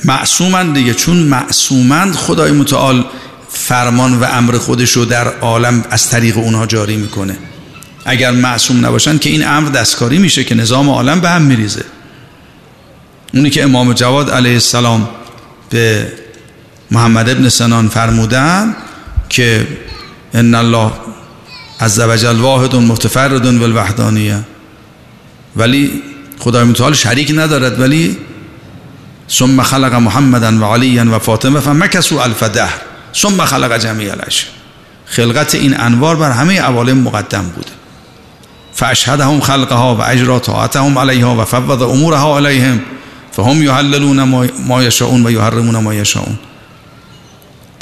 معصومند 0.05 0.75
دیگه 0.75 0.95
چون 0.95 1.17
معصومند 1.17 2.15
خدای 2.15 2.53
متعال 2.53 3.05
فرمان 3.49 4.21
و 4.21 4.25
امر 4.25 4.59
خودش 4.59 4.93
رو 4.93 5.05
در 5.05 5.29
عالم 5.29 5.85
از 5.91 6.11
طریق 6.11 6.39
اونها 6.39 6.67
جاری 6.67 6.97
می‌کنه. 6.97 7.37
اگر 8.05 8.31
معصوم 8.31 8.87
نباشن 8.87 9.19
که 9.19 9.31
این 9.31 9.47
امر 9.47 9.69
دستکاری 9.69 10.19
میشه 10.19 10.45
که 10.45 10.55
نظام 10.55 10.91
عالم 10.91 11.21
به 11.21 11.31
هم 11.31 11.43
میریزه. 11.43 11.85
اونی 13.35 13.51
که 13.51 13.65
امام 13.65 13.93
جواد 13.93 14.31
علیه 14.31 14.53
السلام 14.53 15.09
به 15.71 16.13
محمد 16.91 17.29
ابن 17.29 17.49
سنان 17.49 17.89
فرمودن 17.89 18.77
که 19.29 19.67
ان 20.35 20.55
الله 20.55 20.93
عز 21.81 22.01
وجل 22.01 22.37
واحد 22.37 22.77
متفرد 22.77 23.47
والوحدانیه 23.47 24.41
ولی 25.57 26.03
خدای 26.39 26.65
متعال 26.65 26.95
شریک 26.95 27.33
ندارد 27.37 27.81
ولی 27.81 28.17
ثم 29.31 29.63
خلق 29.63 29.95
محمدا 29.95 30.59
و 30.59 30.65
علیا 30.65 31.17
و 31.17 31.19
فاطمه 31.19 31.61
فمکسوا 31.61 32.23
الف 32.23 32.43
دهر. 32.43 32.81
ثم 33.15 33.45
خلق 33.45 33.79
جمیع 33.79 34.13
الاشیاء 34.13 34.53
خلقت 35.07 35.55
این 35.55 35.81
انوار 35.81 36.17
بر 36.17 36.31
همه 36.31 36.61
عوالم 36.61 36.99
مقدم 36.99 37.43
بوده. 37.43 37.71
فاشهدهم 38.75 39.41
خلقها 39.41 39.97
و 39.97 40.03
اجرا 40.03 40.39
طاعتهم 40.39 40.99
علیها 40.99 41.43
و 41.43 41.45
فوض 41.45 41.83
امورها 41.83 42.37
علیهم 42.37 42.81
فهم 43.33 43.63
یحللون 43.63 44.23
ما 44.67 44.83
یشاؤون 44.83 45.27
و 45.27 45.31
یحرمون 45.31 45.77
ما 45.77 45.95
یشاؤون 45.95 46.39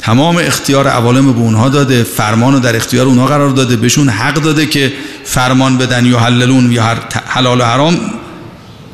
تمام 0.05 0.37
اختیار 0.37 0.87
عوالم 0.87 1.33
به 1.33 1.39
اونها 1.39 1.69
داده 1.69 2.03
فرمان 2.03 2.53
رو 2.53 2.59
در 2.59 2.75
اختیار 2.75 3.05
اونها 3.05 3.25
قرار 3.25 3.49
داده 3.49 3.75
بهشون 3.75 4.09
حق 4.09 4.33
داده 4.33 4.65
که 4.65 4.93
فرمان 5.23 5.77
بدن 5.77 6.05
یا 6.05 6.19
حللون 6.19 6.71
یا 6.71 6.83
حلال 7.27 7.61
و 7.61 7.63
حرام 7.63 7.99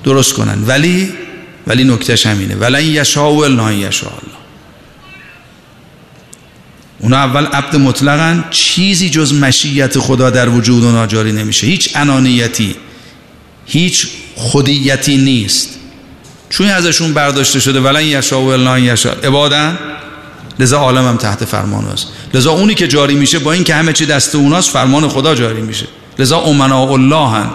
درست 0.04 0.34
کنن. 0.34 0.64
ولی 0.68 1.14
ولی 1.68 1.84
نکتهش 1.84 2.26
همینه. 2.26 2.56
ولن 2.56 2.86
یشاء 2.86 3.32
و 3.32 3.72
یشاء 3.72 4.10
الله. 4.12 4.38
اونا 7.00 7.18
اول 7.18 7.46
عبد 7.46 7.76
مطلقا 7.76 8.44
چیزی 8.52 9.10
جز 9.10 9.34
مشیت 9.34 10.00
خدا 10.00 10.30
در 10.30 10.50
وجود 10.50 10.84
اونا 10.84 11.08
جاری 11.08 11.32
نمیشه. 11.32 11.68
هیچ 11.68 11.90
انانیتی 11.96 12.76
هیچ 13.66 14.08
خودیتی 14.36 15.18
نیست. 15.18 15.70
چون 16.50 16.68
ازشون 16.68 17.14
برداشته 17.14 17.60
شده 17.60 17.80
ولن 17.80 18.06
یشاء 18.06 18.42
و 18.42 18.46
الا 18.46 18.80
یشاء 18.80 19.14
عبادن؟ 19.24 19.78
لذا 20.62 20.78
عالم 20.78 21.08
هم 21.08 21.18
تحت 21.18 21.46
فرمان 21.46 21.86
است. 21.86 22.08
لذا 22.34 22.52
اونی 22.52 22.76
که 22.76 22.88
جاری 22.88 23.16
میشه 23.16 23.40
با 23.40 23.52
این 23.52 23.64
که 23.64 23.76
همه 23.76 23.94
چی 23.94 24.06
دست 24.06 24.36
اوناست 24.36 24.70
فرمان 24.70 25.08
خدا 25.08 25.36
جاری 25.36 25.62
میشه. 25.62 25.86
لذا 26.20 26.40
امنا 26.40 26.84
الله 26.84 27.30
هن 27.30 27.50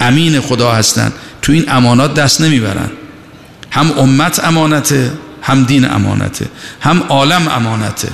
امین 0.00 0.40
خدا 0.40 0.72
هستن. 0.72 1.12
تو 1.42 1.52
این 1.52 1.64
امانات 1.68 2.14
دست 2.14 2.40
نمی‌برن. 2.40 2.90
هم 3.70 3.92
امت 3.98 4.44
امانته 4.44 5.12
هم 5.42 5.64
دین 5.64 5.90
امانته 5.90 6.46
هم 6.80 7.02
عالم 7.08 7.48
امانته. 7.48 8.08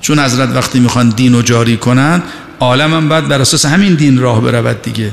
چون 0.00 0.18
حضرت 0.18 0.48
وقتی 0.54 0.80
می‌خوان 0.80 1.08
دین 1.08 1.34
رو 1.34 1.42
جاری 1.42 1.76
کنن 1.76 2.22
عالم 2.60 2.94
هم 2.94 3.08
باید 3.08 3.28
بر 3.28 3.40
اساس 3.40 3.66
همین 3.66 3.94
دین 3.94 4.18
راه 4.18 4.40
برود 4.40 4.82
دیگه. 4.82 5.10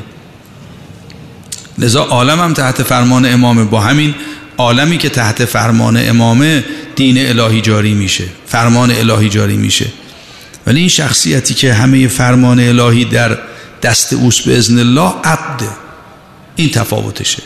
لذا 1.78 2.04
عالم 2.04 2.40
هم 2.40 2.54
تحت 2.54 2.84
فرمان 2.84 3.26
امامه. 3.26 3.64
با 3.64 3.80
همین 3.80 4.16
عالمی 4.58 4.98
که 4.98 5.10
تحت 5.10 5.46
فرمان 5.46 6.10
امامه 6.10 6.64
دین 6.98 7.28
الهی 7.28 7.62
جاری 7.62 7.94
میشه 7.94 8.24
فرمان 8.48 8.92
الهی 8.92 9.30
جاری 9.30 9.58
میشه. 9.58 9.86
ولی 10.68 10.80
این 10.80 10.90
شخصیتی 10.90 11.54
که 11.54 11.74
همه 11.74 12.08
فرمان 12.08 12.60
الهی 12.60 13.06
در 13.06 13.38
دست 13.82 14.14
اوست 14.14 14.46
به 14.46 14.58
ازن 14.58 14.80
الله 14.80 15.14
عبده 15.24 15.70
این 16.56 16.70
تفاوتشه. 16.70 17.44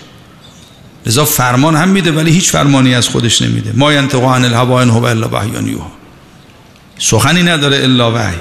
لذا 1.05 1.25
فرمان 1.25 1.75
هم 1.75 1.89
میده 1.89 2.11
ولی 2.11 2.31
هیچ 2.31 2.51
فرمانی 2.51 2.95
از 2.95 3.07
خودش 3.07 3.41
نمیده. 3.41 3.71
ما 3.75 3.93
ینطق 3.93 4.23
عن 4.23 4.45
الهوا 4.45 4.81
ان 4.81 4.89
هو 4.89 5.03
الا 5.03 5.29
وحی 5.29 5.77
سخنی 6.99 7.43
نداره 7.43 7.77
الا 7.77 8.11
وحی. 8.11 8.37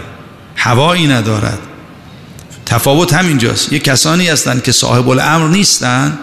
هوایی 0.57 1.07
ندارد. 1.07 1.59
تفاوت 2.67 3.13
همینجاست. 3.13 3.73
یه 3.73 3.79
کسانی 3.79 4.29
هستند 4.29 4.63
که 4.63 4.73
صاحب 4.73 5.09
الامر 5.09 5.49
نیستن 5.49 6.19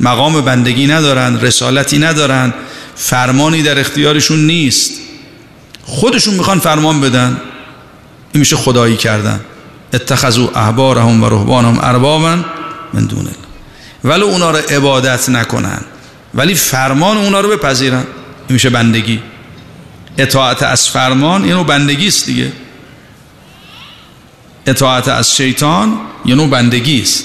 مقام 0.00 0.40
بندگی 0.40 0.86
ندارن 0.86 1.40
رسالتی 1.40 1.98
ندارن. 1.98 2.54
فرمانی 2.98 3.62
در 3.62 3.78
اختیارشون 3.78 4.46
نیست. 4.46 4.92
خودشون 5.84 6.34
می‌خوان 6.34 6.58
فرمان 6.58 7.00
بدن. 7.00 7.40
این 8.32 8.40
میشه 8.40 8.56
خدایی 8.56 8.96
کردن. 8.96 9.40
اتخذوا 9.94 10.48
احبارهم 10.54 11.22
و 11.22 11.28
رهبانهم 11.28 11.78
اربابا 11.82 12.36
من 12.92 13.04
دون 13.06 13.18
الله. 13.18 13.32
ولی 14.04 14.22
اونا 14.22 14.50
رو 14.50 14.56
عبادت 14.56 15.28
نکنن 15.28 15.80
ولی 16.34 16.54
فرمان 16.54 17.16
اونا 17.16 17.40
رو 17.40 17.48
بپذیرن. 17.48 17.96
این 17.96 18.06
میشه 18.48 18.70
بندگی. 18.70 19.22
اطاعت 20.18 20.62
از 20.62 20.88
فرمان 20.88 21.44
اینو 21.44 21.64
بندگی 21.64 22.08
است 22.08 22.26
دیگه. 22.26 22.52
اطاعت 24.66 25.08
از 25.08 25.36
شیطان 25.36 25.98
یه 26.24 26.34
نوع 26.34 26.48
بندگی 26.48 27.02
است. 27.02 27.24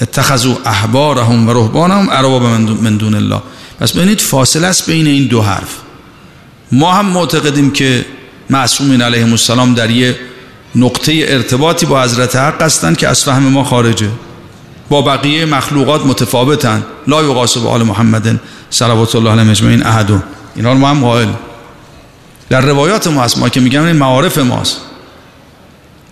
اتخذوا 0.00 0.58
احبارهم 0.64 1.48
و 1.48 1.52
رهبانهم 1.52 2.08
ارباب 2.10 2.42
من 2.42 2.96
دون 2.96 3.14
الله. 3.14 3.42
پس 3.80 3.92
ببینید 3.92 4.20
فاصله 4.20 4.66
است 4.66 4.86
بین 4.86 5.06
این 5.06 5.26
دو 5.26 5.42
حرف. 5.42 5.76
ما 6.72 6.92
هم 6.92 7.06
معتقدیم 7.06 7.70
که 7.70 8.04
معصومین 8.50 9.02
علیهم 9.02 9.30
السلام 9.30 9.74
در 9.74 9.90
یه 9.90 10.16
نقطه 10.74 11.12
ارتباطی 11.28 11.86
با 11.86 12.02
حضرت 12.02 12.36
حق 12.36 12.62
هستند 12.62 12.96
که 12.96 13.08
از 13.08 13.24
فهم 13.24 13.42
ما 13.42 13.64
خارجه. 13.64 14.08
با 14.88 15.02
بقیه 15.02 15.44
مخلوقات 15.44 16.06
متفاوتن 16.06 16.84
لا 17.06 17.22
یقاس 17.22 17.58
به 17.58 17.68
آل 17.68 17.82
محمد 17.82 18.40
صلوات 18.70 19.14
الله 19.14 19.30
علیه 19.30 19.50
اجمعین 19.50 19.86
احد. 19.86 20.22
اینا 20.56 20.72
رو 20.72 20.78
ما 20.78 20.88
هم 20.88 21.00
قائل. 21.00 21.28
در 22.48 22.60
روایات 22.60 23.06
ما 23.06 23.22
هست. 23.22 23.38
ما 23.38 23.48
که 23.48 23.60
میگم 23.60 23.84
این 23.84 23.96
معارف 23.96 24.38
ماست. 24.38 24.80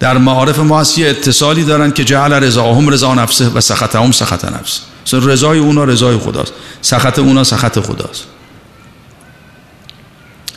در 0.01 0.19
معارف 0.19 0.59
ما 0.59 0.81
هست 0.81 0.99
یه 0.99 1.09
اتصالی 1.09 1.65
دارن 1.65 1.91
که 1.91 2.05
جعل 2.05 2.33
رضاهم 2.33 2.89
رضا 2.89 3.15
نفسه 3.15 3.49
و 3.49 3.61
سخطهم 3.61 4.13
سخط 4.13 4.45
نفسه. 4.45 4.81
رضای 5.15 5.59
اونا 5.59 5.85
رضای 5.85 6.17
خداست. 6.17 6.53
سخط 6.83 7.19
اونا 7.19 7.45
سخط 7.45 7.79
خداست. 7.79 8.25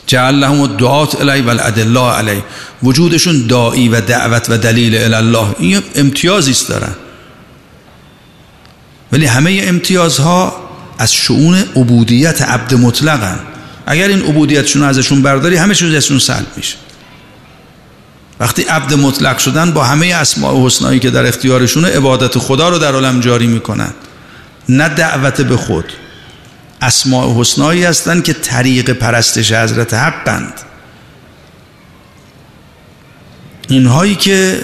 جعل 0.06 0.34
لهم 0.34 0.60
الدعات 0.60 1.20
الی 1.20 1.42
و 1.42 1.48
الادله 1.48 2.10
علی. 2.10 2.42
وجودشون 2.82 3.46
داعی 3.46 3.88
و 3.88 4.00
دعوت 4.00 4.50
و 4.50 4.58
دلیل 4.58 5.14
الله. 5.14 5.46
این 5.58 5.82
امتیازی 5.94 6.50
است 6.50 6.68
دارن. 6.68 6.92
ولی 9.12 9.26
همه 9.26 9.60
امتیازها 9.64 10.56
از 10.98 11.14
شعون 11.14 11.54
عبودیت 11.76 12.42
عبد 12.42 12.74
مطلقن. 12.74 13.40
اگر 13.86 14.08
این 14.08 14.22
عبودیتشون 14.22 14.82
ازشون 14.82 15.22
برداری 15.22 15.56
همه 15.56 15.74
چیز 15.74 15.94
ازشون 15.94 16.18
سلب 16.18 16.46
میشه. 16.56 16.76
وقتی 18.40 18.62
عبد 18.62 18.94
مطلق 18.94 19.38
شدن 19.38 19.70
با 19.70 19.84
همه 19.84 20.06
اسماء 20.06 20.54
و 20.54 20.66
حسنایی 20.66 21.00
که 21.00 21.10
در 21.10 21.26
اختیارشونه 21.26 21.88
عبادت 21.88 22.38
خدا 22.38 22.68
رو 22.68 22.78
در 22.78 22.92
عالم 22.92 23.20
جاری 23.20 23.46
می‌کنن. 23.46 23.90
نه 24.68 24.88
دعوت 24.88 25.40
به 25.40 25.56
خود. 25.56 25.92
اسماء 26.82 27.28
و 27.28 27.40
حسنایی 27.40 27.84
هستند 27.84 28.24
که 28.24 28.32
طریق 28.32 28.90
پرستش 28.90 29.52
حضرت 29.52 29.94
حقند. 29.94 30.52
اینهایی 33.68 34.14
که 34.14 34.60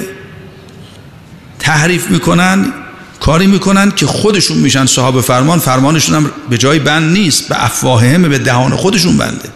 تحریف 1.59 2.11
می‌کنن 2.11 2.73
کاری 3.21 3.47
می‌کنن 3.47 3.91
که 3.91 4.07
خودشون 4.07 4.59
میشن 4.59 4.87
صاحب 4.87 5.21
فرمان 5.21 5.59
فرمانشون 5.59 6.15
هم 6.15 6.31
به 6.51 6.59
جای 6.59 6.79
بند 6.79 7.13
نیست 7.13 7.49
به 7.49 7.65
افواههم 7.65 8.23
به 8.23 8.39
دهان 8.39 8.77
خودشون 8.77 9.17
بنده. 9.17 9.49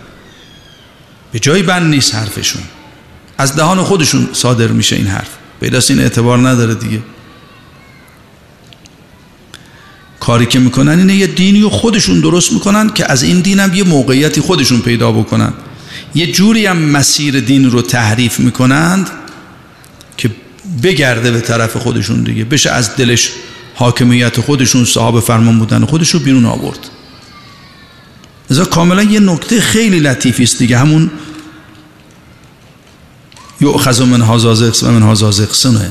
به 1.33 1.39
جای 1.39 1.63
بند 1.63 1.91
نیست 1.91 2.15
حرفشون. 2.15 2.63
از 3.39 3.57
دهان 3.57 3.83
خودشون 3.83 4.29
صادر 4.33 4.67
میشه 4.67 4.97
این 4.97 5.07
حرف. 5.07 5.29
پیداست 5.61 5.91
این 5.91 6.01
اعتبار 6.01 6.49
نداره 6.49 6.75
دیگه. 6.75 7.03
کاری 10.23 10.47
که 10.47 10.59
می‌کنن 10.59 10.99
اینه 10.99 11.15
یه 11.15 11.27
دینی 11.27 11.61
رو 11.61 11.71
خودشون 11.71 12.21
درست 12.21 12.53
می‌کنن 12.53 12.91
که 12.91 13.13
از 13.13 13.23
این 13.23 13.41
دینم 13.41 13.75
یه 13.75 13.85
موقعیتی 13.85 14.41
خودشون 14.41 14.81
پیدا 14.81 15.13
بکنن. 15.13 15.53
یه 16.15 16.33
جوری 16.33 16.67
هم 16.67 16.77
مسیر 16.77 17.41
دین 17.41 17.71
رو 17.71 17.83
تحریف 17.83 18.41
می‌کنند 18.41 19.11
که 20.17 20.31
بگرده 20.83 21.31
به 21.31 21.41
طرف 21.41 21.77
خودشون 21.77 22.23
دیگه. 22.23 22.45
بشه 22.45 22.71
از 22.71 22.97
دلش 22.97 23.31
حاکمیت 23.75 24.41
خودشون 24.41 24.85
صاحب 24.85 25.21
فرمان 25.21 25.59
بودن 25.59 25.85
خودش 25.85 26.11
رو 26.11 26.21
بیرون 26.21 26.45
آورد. 26.45 26.79
ازا 28.51 28.65
کاملا 28.65 29.03
یه 29.03 29.21
نکته 29.21 29.61
خیلی 29.61 30.01
لطیفی 30.01 30.43
است 30.43 30.59
دیگه. 30.59 30.79
همون 30.79 31.11
یؤخذ 33.61 34.01
من 34.01 34.21
هازازقس 34.21 34.83
و 34.83 34.91
من 34.91 35.03
هازازقسنه 35.03 35.89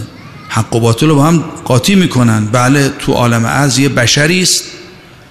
حق 0.53 0.75
و 0.75 0.79
باطل 0.79 1.07
رو 1.07 1.15
با 1.15 1.23
هم 1.23 1.43
قاطی 1.65 1.95
می‌کنن. 1.95 2.45
بله 2.45 2.89
تو 2.89 3.13
عالم 3.13 3.45
از 3.45 3.79
یه 3.79 3.89
بشری 3.89 4.41
است. 4.41 4.63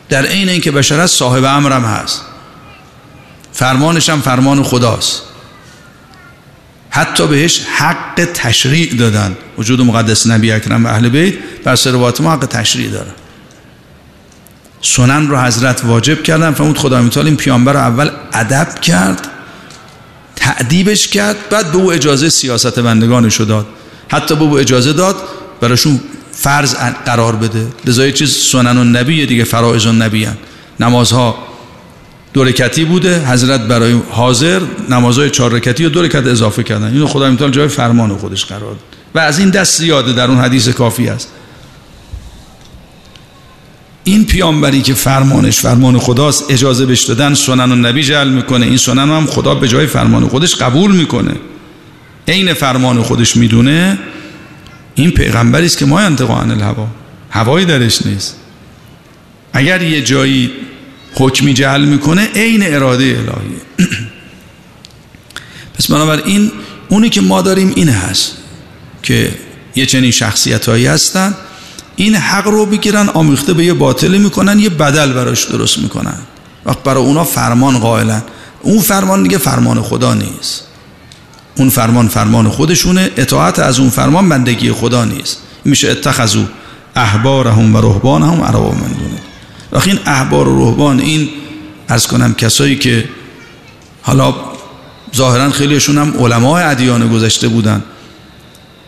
در 0.09 0.27
عین 0.27 0.49
اینکه 0.49 0.71
بشر 0.71 1.01
است 1.01 1.17
صاحب 1.17 1.45
امرم 1.45 1.85
هست. 1.85 2.25
فرمانش 3.53 4.09
هم 4.09 4.21
فرمان 4.21 4.63
خداست. 4.63 5.23
حتی 6.91 7.27
بهش 7.27 7.61
حق 7.77 8.29
تشریع 8.35 8.95
دادن. 8.95 9.37
وجود 9.59 9.81
مقدس 9.81 10.27
نبی 10.27 10.53
اکرم 10.53 10.87
و 10.87 10.89
اهل 10.89 11.09
بیت 11.09 11.35
بر 11.65 11.77
سروات 11.77 12.21
ما 12.21 12.33
حق 12.33 12.47
تشریع 12.47 12.91
دارن 12.91 13.13
سنن 14.83 15.29
رو 15.29 15.41
حضرت 15.41 15.85
واجب 15.85 16.23
کردن. 16.23 16.53
فرمود 16.53 16.79
خدا 16.79 17.03
میتال 17.03 17.27
این 17.27 17.37
پیامبر 17.37 17.77
اول 17.77 18.11
ادب 18.33 18.81
کرد 18.81 19.29
تعدیبش 20.37 21.09
کرد 21.09 21.37
بعد 21.51 21.73
به 21.73 21.79
او 21.79 21.93
اجازه 21.93 22.29
سیاست 22.29 22.79
بندگانش 22.79 23.41
داد. 23.41 23.67
حتی 24.11 24.35
او 24.35 24.59
اجازه 24.59 24.93
داد 24.93 25.17
براشون 25.61 26.01
فرض 26.33 26.75
قرار 27.07 27.37
بده. 27.37 27.67
لذا 27.85 28.11
چیز 28.11 28.37
سنن 28.37 28.79
و 28.79 28.85
نبی 28.85 29.27
دیگه 29.27 29.45
فرائض 29.45 29.87
و 29.87 29.93
نبی 29.93 30.29
نمازها 30.81 31.39
دو 32.33 32.45
رکتی 32.45 32.85
بوده 32.85 33.27
حضرت 33.27 33.61
برای 33.61 34.01
حاضر 34.11 34.61
نمازهای 34.89 35.31
چهار 35.31 35.53
رکتی 35.53 35.85
و 35.85 35.89
دو 35.89 36.03
رکت 36.03 36.27
اضافه 36.27 36.63
کردن. 36.63 36.87
اینو 36.87 37.07
خدا 37.07 37.31
می‌تونه 37.31 37.51
جای 37.51 37.69
فرمان 37.69 38.17
خودش 38.17 38.45
قرار 38.45 38.61
داد. 38.61 38.79
و 39.15 39.19
از 39.19 39.39
این 39.39 39.51
دست 39.51 39.79
زیاده 39.79 40.13
در 40.13 40.31
اون 40.31 40.39
حدیث 40.39 40.69
کافی 40.69 41.09
است. 41.09 41.29
این 44.05 44.25
پیامبری 44.25 44.83
که 44.83 44.95
فرمانش 44.95 45.61
فرمان 45.61 45.99
خداست 45.99 46.45
اجازه 46.51 46.87
بهش 46.87 47.03
دادن 47.03 47.35
سنن 47.35 47.73
و 47.73 47.77
نبی 47.77 48.03
جل 48.03 48.29
می‌کنه. 48.29 48.67
این 48.67 48.77
سنن 48.77 49.11
هم 49.11 49.27
خدا 49.27 49.55
به 49.55 49.69
جای 49.69 49.87
فرمان 49.87 50.29
خودش 50.29 50.55
قبول 50.55 50.97
می‌کنه. 50.97 51.35
عین 52.31 52.55
فرمان 52.55 53.03
خودش 53.03 53.37
می‌دونه 53.37 53.99
این 54.95 55.11
پیغمبری 55.11 55.67
است 55.67 55.79
که 55.79 55.87
ما 55.87 56.01
انتقان 56.01 56.51
الهوا. 56.51 56.87
هوایی 57.31 57.67
درش 57.67 58.07
نیست. 58.07 58.37
اگر 59.53 59.83
یه 59.83 60.03
جایی 60.03 60.51
حکمی 61.15 61.55
جعل 61.55 61.85
می‌کنه 61.85 62.29
عین 62.35 62.75
اراده 62.75 63.05
الهی 63.05 63.57
پس 65.75 65.91
بنابراین 65.91 66.53
اونی 66.89 67.11
که 67.11 67.21
ما 67.21 67.43
داریم 67.43 67.73
این 67.77 67.89
هست 67.89 68.37
که 69.03 69.35
یه 69.77 69.87
چنین 69.87 70.11
شخصیت 70.11 70.69
هایی 70.69 70.87
هستن 70.87 71.35
این 71.97 72.15
حق 72.15 72.47
رو 72.47 72.67
بگیرن 72.67 73.09
آمیخته 73.09 73.55
به 73.55 73.65
یه 73.65 73.75
باطلی 73.75 74.19
می‌کنن 74.19 74.59
یه 74.59 74.69
بدل 74.69 75.13
براش 75.13 75.45
درست 75.45 75.79
می‌کنن. 75.79 76.19
وقت 76.67 76.83
برای 76.83 77.05
اونا 77.05 77.25
فرمان 77.25 77.79
قائلن. 77.79 78.23
اون 78.63 78.81
فرمان 78.81 79.23
دیگه 79.23 79.39
فرمان 79.39 79.83
خدا 79.83 80.15
نیست. 80.15 80.70
اون 81.55 81.69
فرمان 81.69 82.09
فرمان 82.09 82.49
خودشونه 82.49 83.11
اطاعت 83.17 83.59
از 83.59 83.79
اون 83.79 83.91
فرمان 83.91 84.29
بندگی 84.29 84.73
خدا 84.73 85.05
نیست. 85.05 85.39
میشه 85.65 85.91
اتخذو 85.91 86.45
احبارهم 86.97 87.77
و 87.77 87.81
رهبانهم 87.81 88.41
ارباب 88.41 88.75
من 88.75 88.93
دونه 88.93 89.21
این 89.87 89.99
احبار 90.07 90.49
و 90.49 90.71
رهبان 90.71 91.01
این 91.01 91.29
از 91.89 92.07
کنم 92.07 92.35
کسایی 92.35 92.77
که 92.77 93.09
حالا 94.03 94.35
ظاهرا 95.17 95.51
خیلیشون 95.51 95.99
هم 95.99 96.15
علمای 96.19 96.63
ادیان 96.63 97.09
گذشته 97.09 97.49
بودن. 97.49 97.83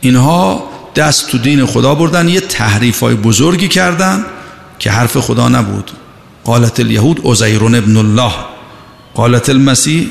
اینها 0.01 0.65
دست 0.97 1.29
تو 1.29 1.39
دین 1.39 1.67
خدا 1.67 1.95
بردن 1.95 2.29
یه 2.29 2.41
تحریف 2.41 3.01
های 3.01 3.15
بزرگی 3.15 3.69
کردن 3.69 4.25
که 4.79 4.91
حرف 4.91 5.17
خدا 5.17 5.49
نبود. 5.49 5.91
قالت 6.45 6.81
الیهود 6.81 7.27
ازیرون 7.27 7.75
ابن 7.75 7.97
الله. 7.97 8.33
قالت 9.15 9.49
المسیح 9.49 10.09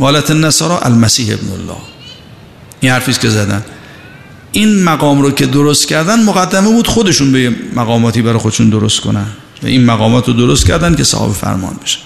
قالت 0.00 0.30
النصارى 0.30 0.78
المسیح 0.82 1.34
ابن 1.34 1.52
الله. 1.52 1.76
این 2.80 2.92
حرفیست 2.92 3.20
که 3.20 3.28
زدن. 3.28 3.64
این 4.52 4.82
مقام 4.82 5.22
رو 5.22 5.30
که 5.30 5.46
درست 5.46 5.88
کردن 5.88 6.22
مقدمه 6.22 6.68
بود 6.68 6.86
خودشون 6.86 7.32
به 7.32 7.54
مقاماتی 7.76 8.22
برای 8.22 8.38
خودشون 8.38 8.70
درست 8.70 9.00
کنن. 9.00 9.26
و 9.62 9.66
این 9.66 9.84
مقامات 9.84 10.28
رو 10.28 10.32
درست 10.32 10.66
کردن 10.66 10.94
که 10.94 11.04
صاحب 11.04 11.32
فرمان 11.32 11.76
بشن. 11.84 12.00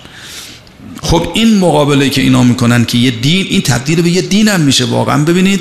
خب 1.03 1.29
این 1.35 1.59
مقابله 1.59 2.09
که 2.09 2.21
اینا 2.21 2.43
می‌کنن 2.43 2.85
که 2.85 2.99
یه 2.99 3.11
دین 3.11 3.47
این 3.51 3.63
تبدیل 3.63 4.03
به 4.03 4.11
یه 4.11 4.23
دین 4.23 4.49
هم 4.49 4.61
میشه 4.61 4.85
واقعا. 4.85 5.25
ببینید 5.25 5.61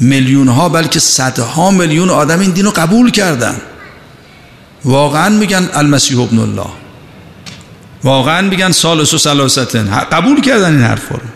میلیون 0.00 0.48
ها 0.48 0.68
بلکه 0.68 0.98
صدها 0.98 1.70
میلیون 1.70 2.10
آدم 2.10 2.40
این 2.40 2.50
دین 2.50 2.64
رو 2.64 2.70
قبول 2.70 3.10
کردن. 3.10 3.56
واقعا 4.84 5.28
میگن 5.28 5.68
المسیح 5.72 6.20
ابن 6.20 6.38
الله. 6.38 6.66
واقعا 8.06 8.42
میگن 8.42 8.72
سالس 8.72 9.14
و 9.14 9.18
سلاستن 9.18 9.90
قبول 10.12 10.40
کردن 10.40 10.72
این 10.72 10.84
حرفا 10.84 11.14
رو. 11.14 11.28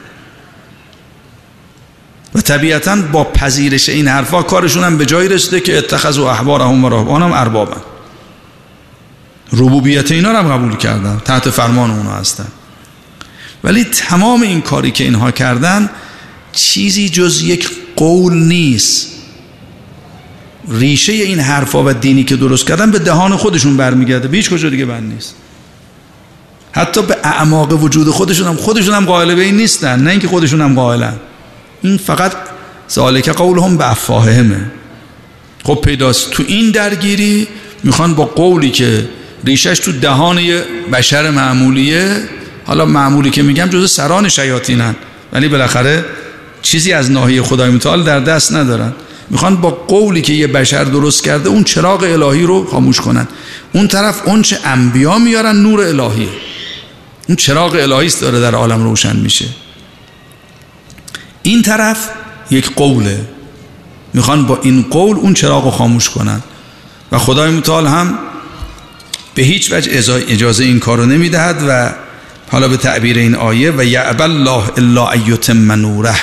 و 2.34 2.40
طبیعتا 2.40 2.96
با 2.96 3.24
پذیرش 3.24 3.88
این 3.88 4.08
حرفا 4.08 4.42
کارشون 4.42 4.84
هم 4.84 4.98
به 4.98 5.06
جایی 5.06 5.28
رسیده 5.28 5.60
که 5.60 5.78
اتخذ 5.78 6.18
و 6.18 6.24
احبارهم 6.24 6.84
و 6.84 6.88
رهبانم 6.88 7.32
اربابن 7.32 7.80
ربوبیت 9.52 10.12
اینا 10.12 10.32
رو 10.32 10.38
هم 10.38 10.48
قبول 10.48 10.76
کردن. 10.76 11.22
تحت 11.24 11.50
فرمان 11.50 11.90
اونا 11.90 12.12
هستن. 12.12 12.46
ولی 13.64 13.84
تمام 13.84 14.42
این 14.42 14.60
کاری 14.60 14.90
که 14.90 15.04
اینها 15.04 15.30
کردن 15.30 15.90
چیزی 16.52 17.08
جز 17.08 17.42
یک 17.42 17.70
قول 17.96 18.34
نیست. 18.34 19.06
ریشه 20.68 21.12
این 21.12 21.40
حرفا 21.40 21.84
و 21.84 21.92
دینی 21.92 22.24
که 22.24 22.36
درست 22.36 22.66
کردن 22.66 22.90
به 22.90 22.98
دهان 22.98 23.36
خودشون 23.36 23.76
برمیگرده. 23.76 24.28
به 24.28 24.36
هیچ 24.36 24.50
کجا 24.50 24.70
دیگه 24.70 24.84
بند 24.84 25.12
نیست. 25.12 25.34
حتی 26.72 27.02
به 27.02 27.16
اعماق 27.24 27.82
وجود 27.82 28.08
خودشون 28.08 28.46
هم 28.46 28.56
خودشون 28.56 28.94
هم 28.94 29.04
قائل 29.04 29.34
به 29.34 29.42
این 29.42 29.56
نیستن 29.56 30.02
نه 30.02 30.10
اینکه 30.10 30.28
خودشون 30.28 30.60
هم 30.60 30.74
قائلن. 30.74 31.14
این 31.82 31.96
فقط 31.96 32.32
ذالک 32.90 33.28
قولهم 33.28 33.76
به 33.76 33.90
افواههمه 33.90 34.70
خب 35.64 35.74
پیداست. 35.74 36.30
تو 36.30 36.42
این 36.46 36.70
درگیری 36.70 37.48
می‌خوان 37.84 38.14
با 38.14 38.24
قولی 38.24 38.70
که 38.70 39.08
ریشش 39.44 39.78
تو 39.78 39.92
دهان 39.92 40.40
بشر 40.92 41.30
معمولیه 41.30 42.16
حالا 42.66 42.84
معمولی 42.84 43.30
که 43.30 43.42
میگم 43.42 43.66
جز 43.66 43.90
سران 43.90 44.28
شیاطینن. 44.28 44.94
ولی 45.32 45.48
بالاخره 45.48 46.04
چیزی 46.62 46.92
از 46.92 47.10
ناحیه 47.10 47.42
خدای 47.42 47.70
متعال 47.70 48.02
در 48.02 48.20
دست 48.20 48.52
ندارن. 48.52 48.92
می‌خوان 49.30 49.56
با 49.56 49.70
قولی 49.70 50.22
که 50.22 50.32
یه 50.32 50.46
بشر 50.46 50.84
درست 50.84 51.24
کرده 51.24 51.48
اون 51.48 51.64
چراغ 51.64 52.02
الهی 52.02 52.42
رو 52.42 52.66
خاموش 52.66 53.00
کنن. 53.00 53.28
اون 53.72 53.88
طرف 53.88 54.28
اون 54.28 54.42
چه 54.42 54.58
انبیا 54.64 55.18
میارن 55.18 55.56
نور 55.56 55.80
الهی 55.80 56.28
اون 57.30 57.36
چراغ 57.36 57.74
الهی 57.74 58.06
است 58.06 58.20
داره 58.20 58.40
در 58.40 58.54
عالم 58.54 58.84
روشن 58.84 59.16
میشه. 59.16 59.44
این 61.42 61.62
طرف 61.62 62.08
یک 62.50 62.74
قوله. 62.74 63.20
می‌خوان 64.14 64.46
با 64.46 64.58
این 64.62 64.82
قول 64.90 65.16
اون 65.16 65.34
چراغ 65.34 65.64
رو 65.64 65.70
خاموش 65.70 66.10
کنن. 66.10 66.40
و 67.12 67.18
خدای 67.18 67.50
متعال 67.50 67.86
هم 67.86 68.18
به 69.34 69.42
هیچ 69.42 69.72
وجه 69.72 69.92
اجازه 70.28 70.64
این 70.64 70.80
کارو 70.80 71.06
نمی‌دهد 71.06 71.64
و 71.68 71.92
حالا 72.50 72.68
به 72.68 72.76
تعبیر 72.76 73.18
این 73.18 73.34
آیه 73.34 73.70
و 73.70 73.84
یعب 73.84 74.22
الله 74.22 74.62
الا 74.76 75.10
ایتم 75.10 75.72
نوره. 75.72 76.14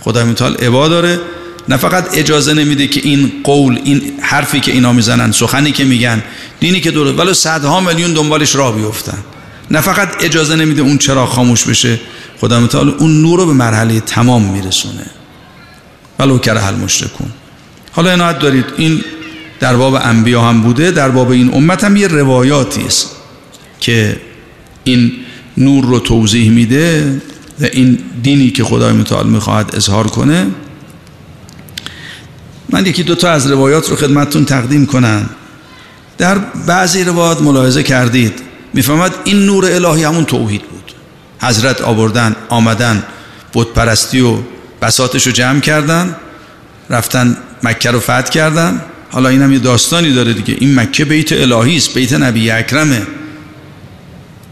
خدای 0.00 0.24
متعال 0.24 0.54
عبا 0.54 0.88
داره. 0.88 1.20
نه 1.68 1.76
فقط 1.76 2.18
اجازه 2.18 2.54
نمیده 2.54 2.86
که 2.86 3.00
این 3.04 3.32
قول 3.44 3.80
این 3.84 4.02
حرفی 4.20 4.60
که 4.60 4.72
اینا 4.72 4.92
می‌زنن 4.92 5.32
سخنی 5.32 5.72
که 5.72 5.84
میگن 5.84 6.22
دینی 6.60 6.80
که 6.80 6.90
درست 6.90 7.18
ولی 7.18 7.34
صدها 7.34 7.80
میلیون 7.80 8.12
دنبالش 8.12 8.54
راه 8.54 8.76
بیفتن. 8.76 9.18
نه 9.70 9.80
فقط 9.80 10.24
اجازه 10.24 10.56
نمیده 10.56 10.82
اون 10.82 10.98
چرا 10.98 11.26
خاموش 11.26 11.64
بشه 11.64 12.00
خدا 12.40 12.60
متعال 12.60 12.88
اون 12.88 13.22
نور 13.22 13.38
رو 13.38 13.46
به 13.46 13.52
مرحله 13.52 14.00
تمام 14.00 14.42
میرسونه. 14.42 15.06
ولو 16.18 16.38
کره 16.38 16.60
حل 16.60 16.74
مشرکون 16.74 17.28
حالا 17.92 18.10
عنایت 18.10 18.38
دارید 18.38 18.64
این 18.76 19.04
در 19.60 19.76
باب 19.76 19.94
انبیا 19.94 20.42
هم 20.42 20.62
بوده 20.62 20.90
در 20.90 21.08
باب 21.08 21.30
این 21.30 21.54
امت 21.54 21.84
هم 21.84 21.96
یه 21.96 22.08
روایاتی 22.08 22.82
است 22.82 23.10
که 23.80 24.20
این 24.84 25.12
نور 25.56 25.84
رو 25.84 25.98
توضیح 25.98 26.50
میده 26.50 27.20
و 27.60 27.64
این 27.64 27.98
دینی 28.22 28.50
که 28.50 28.64
خدای 28.64 28.92
متعال 28.92 29.26
می‌خواهد 29.26 29.74
اظهار 29.74 30.06
کنه. 30.06 30.46
من 32.70 32.86
یکی 32.86 33.02
دو 33.02 33.14
تا 33.14 33.30
از 33.30 33.50
روایات 33.50 33.90
رو 33.90 33.96
خدمتتون 33.96 34.44
تقدیم 34.44 34.86
کنم. 34.86 35.30
در 36.18 36.38
بعضی 36.66 37.04
روایات 37.04 37.42
ملاحظه 37.42 37.82
کردید. 37.82 38.32
می‌فهمد 38.74 39.14
این 39.24 39.46
نور 39.46 39.64
الهی 39.64 40.04
همون 40.04 40.24
توحید 40.24 40.62
بود. 40.62 40.92
حضرت 41.42 41.80
آوردن 41.80 42.36
آمدن 42.48 43.02
بود 43.52 43.72
پرستی 43.72 44.20
و 44.20 44.36
بساتش 44.82 45.26
رو 45.26 45.32
جمع 45.32 45.60
کردن 45.60 46.16
رفتن 46.90 47.36
مکه 47.62 47.90
رو 47.90 48.00
فتح 48.00 48.22
کردن. 48.22 48.80
حالا 49.10 49.28
اینم 49.28 49.52
یه 49.52 49.58
داستانی 49.58 50.12
داره 50.12 50.32
دیگه. 50.32 50.56
این 50.60 50.80
مکه 50.80 51.04
بیت 51.04 51.32
الهی 51.32 51.76
است 51.76 51.94
بیت 51.94 52.12
نبی 52.12 52.50
اکرمه. 52.50 53.02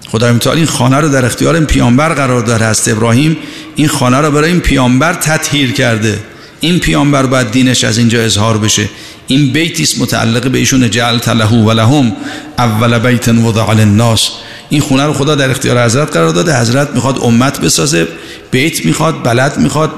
خدای 0.08 0.32
متعال 0.32 0.56
این 0.56 0.66
خانه 0.66 0.96
رو 0.96 1.08
در 1.08 1.24
اختیار 1.24 1.54
این 1.54 1.66
پیامبر 1.66 2.14
قرار 2.14 2.42
داره 2.42 2.66
است. 2.66 2.88
ابراهیم 2.88 3.36
این 3.76 3.88
خانه 3.88 4.18
رو 4.18 4.30
برای 4.30 4.50
این 4.50 4.60
پیامبر 4.60 5.14
تطهیر 5.14 5.72
کرده. 5.72 6.18
این 6.64 6.78
پیامبر 6.78 7.26
باید 7.26 7.50
دینش 7.50 7.84
از 7.84 7.98
اینجا 7.98 8.20
اظهار 8.20 8.58
بشه. 8.58 8.88
این 9.26 9.52
بیتی 9.52 9.82
است 9.82 10.00
متعلق 10.00 10.48
به 10.48 10.58
ایشون 10.58 10.90
جعل 10.90 11.18
تله 11.18 11.48
و 11.48 11.70
لهم 11.70 12.12
اول 12.58 12.98
بیت 12.98 13.28
وضع 13.28 13.72
للناس 13.72 14.30
این 14.68 14.80
خونه 14.80 15.06
رو 15.06 15.12
خدا 15.12 15.34
در 15.34 15.50
اختیار 15.50 15.84
حضرت 15.84 16.12
قرار 16.12 16.28
داده. 16.28 16.60
حضرت 16.60 16.90
می‌خواد 16.94 17.18
امت 17.22 17.60
بسازه 17.60 18.08
بیت 18.50 18.86
می‌خواد 18.86 19.24
بلد 19.24 19.58
می‌خواد. 19.58 19.90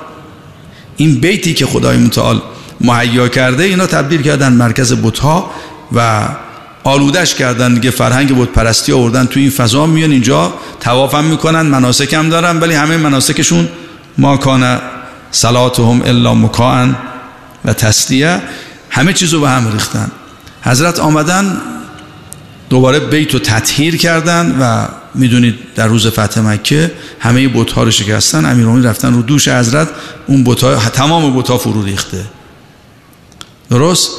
این 0.96 1.14
بیتی 1.14 1.55
که 1.55 1.66
خدای 1.66 1.96
متعال 1.96 2.40
مهیا 2.81 3.29
کرده 3.29 3.62
اینا 3.62 3.87
تبدیل 3.87 4.22
کردن 4.22 4.53
مرکز 4.53 4.92
بتها 4.92 5.50
و 5.92 6.29
آلودش 6.85 7.35
کردن 7.35 7.74
دیگه. 7.74 7.90
فرهنگ 7.90 8.29
بود 8.29 8.53
پرستی 8.53 8.92
آوردن 8.92 9.27
تو 9.27 9.40
این 9.40 9.50
فضا. 9.50 9.87
میان 9.87 10.11
اینجا 10.11 10.55
توافم 10.81 11.24
می‌کنن 11.24 11.62
مناسک 11.62 12.14
هم 12.14 12.29
دارن 12.29 12.61
ولی 12.61 12.74
همه 12.74 12.96
مناسکشون 12.96 13.68
ما 14.18 14.37
کان 14.37 14.81
صلاتهم 15.35 16.03
الا 16.03 16.35
مکان 16.35 16.97
و 17.64 17.73
تسلیه. 17.73 18.42
همه 18.90 19.12
چیزو 19.12 19.40
به 19.40 19.49
هم 19.49 19.73
ریختن. 19.73 20.11
حضرت 20.62 20.99
آمدن 20.99 21.61
دوباره 22.70 23.01
بیت 23.01 23.35
رو 23.35 23.38
تطهیر 23.38 23.97
کردن 23.97 24.57
و 24.61 24.88
می‌دونید 25.14 25.55
در 25.75 25.87
روز 25.87 26.07
فتح 26.07 26.40
مکه 26.40 26.92
همه 27.20 27.49
بتها 27.49 27.83
رو 27.83 27.90
شکستن. 27.90 28.44
امیرالمومنین 28.44 28.87
رفتن 28.87 29.14
رو 29.14 29.23
دوش 29.23 29.49
حضرت 29.49 29.88
اون 30.27 30.44
بتها 30.44 30.77
تمام 30.77 31.37
بتها 31.37 31.59
فرو 31.59 31.83
ریخته. 31.83 32.25
درست؟ 33.70 34.11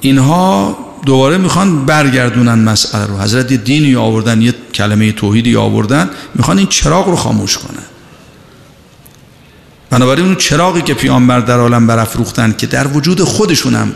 اینها 0.00 0.78
دوباره 1.06 1.38
می‌خوان 1.38 1.86
برگردونن 1.86 2.54
مسئله 2.54 3.06
رو. 3.06 3.18
حضرت 3.18 3.50
یه 3.50 3.56
دینی 3.56 3.96
آوردن 3.96 4.42
یه 4.42 4.54
کلمه 4.74 5.12
توحیدی 5.12 5.56
آوردن. 5.56 6.10
می‌خوان 6.34 6.58
این 6.58 6.66
چراغ 6.66 7.08
رو 7.08 7.16
خاموش 7.16 7.58
کنن. 7.58 7.84
بنابراین 9.92 10.26
اون 10.26 10.36
چراغی 10.36 10.82
که 10.82 10.94
پیامبر 10.94 11.40
در 11.40 11.58
عالم 11.58 11.86
برافروختن 11.86 12.54
که 12.58 12.66
در 12.66 12.86
وجود 12.86 13.20
خودشون 13.20 13.74
هم 13.74 13.92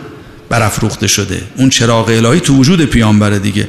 برافروخته 0.49 1.07
شده. 1.07 1.43
اون 1.57 1.71
چراغ 1.71 2.09
الهی 2.09 2.41
تو 2.41 2.57
وجود 2.57 2.85
پیامبره 2.85 3.39
دیگه. 3.39 3.69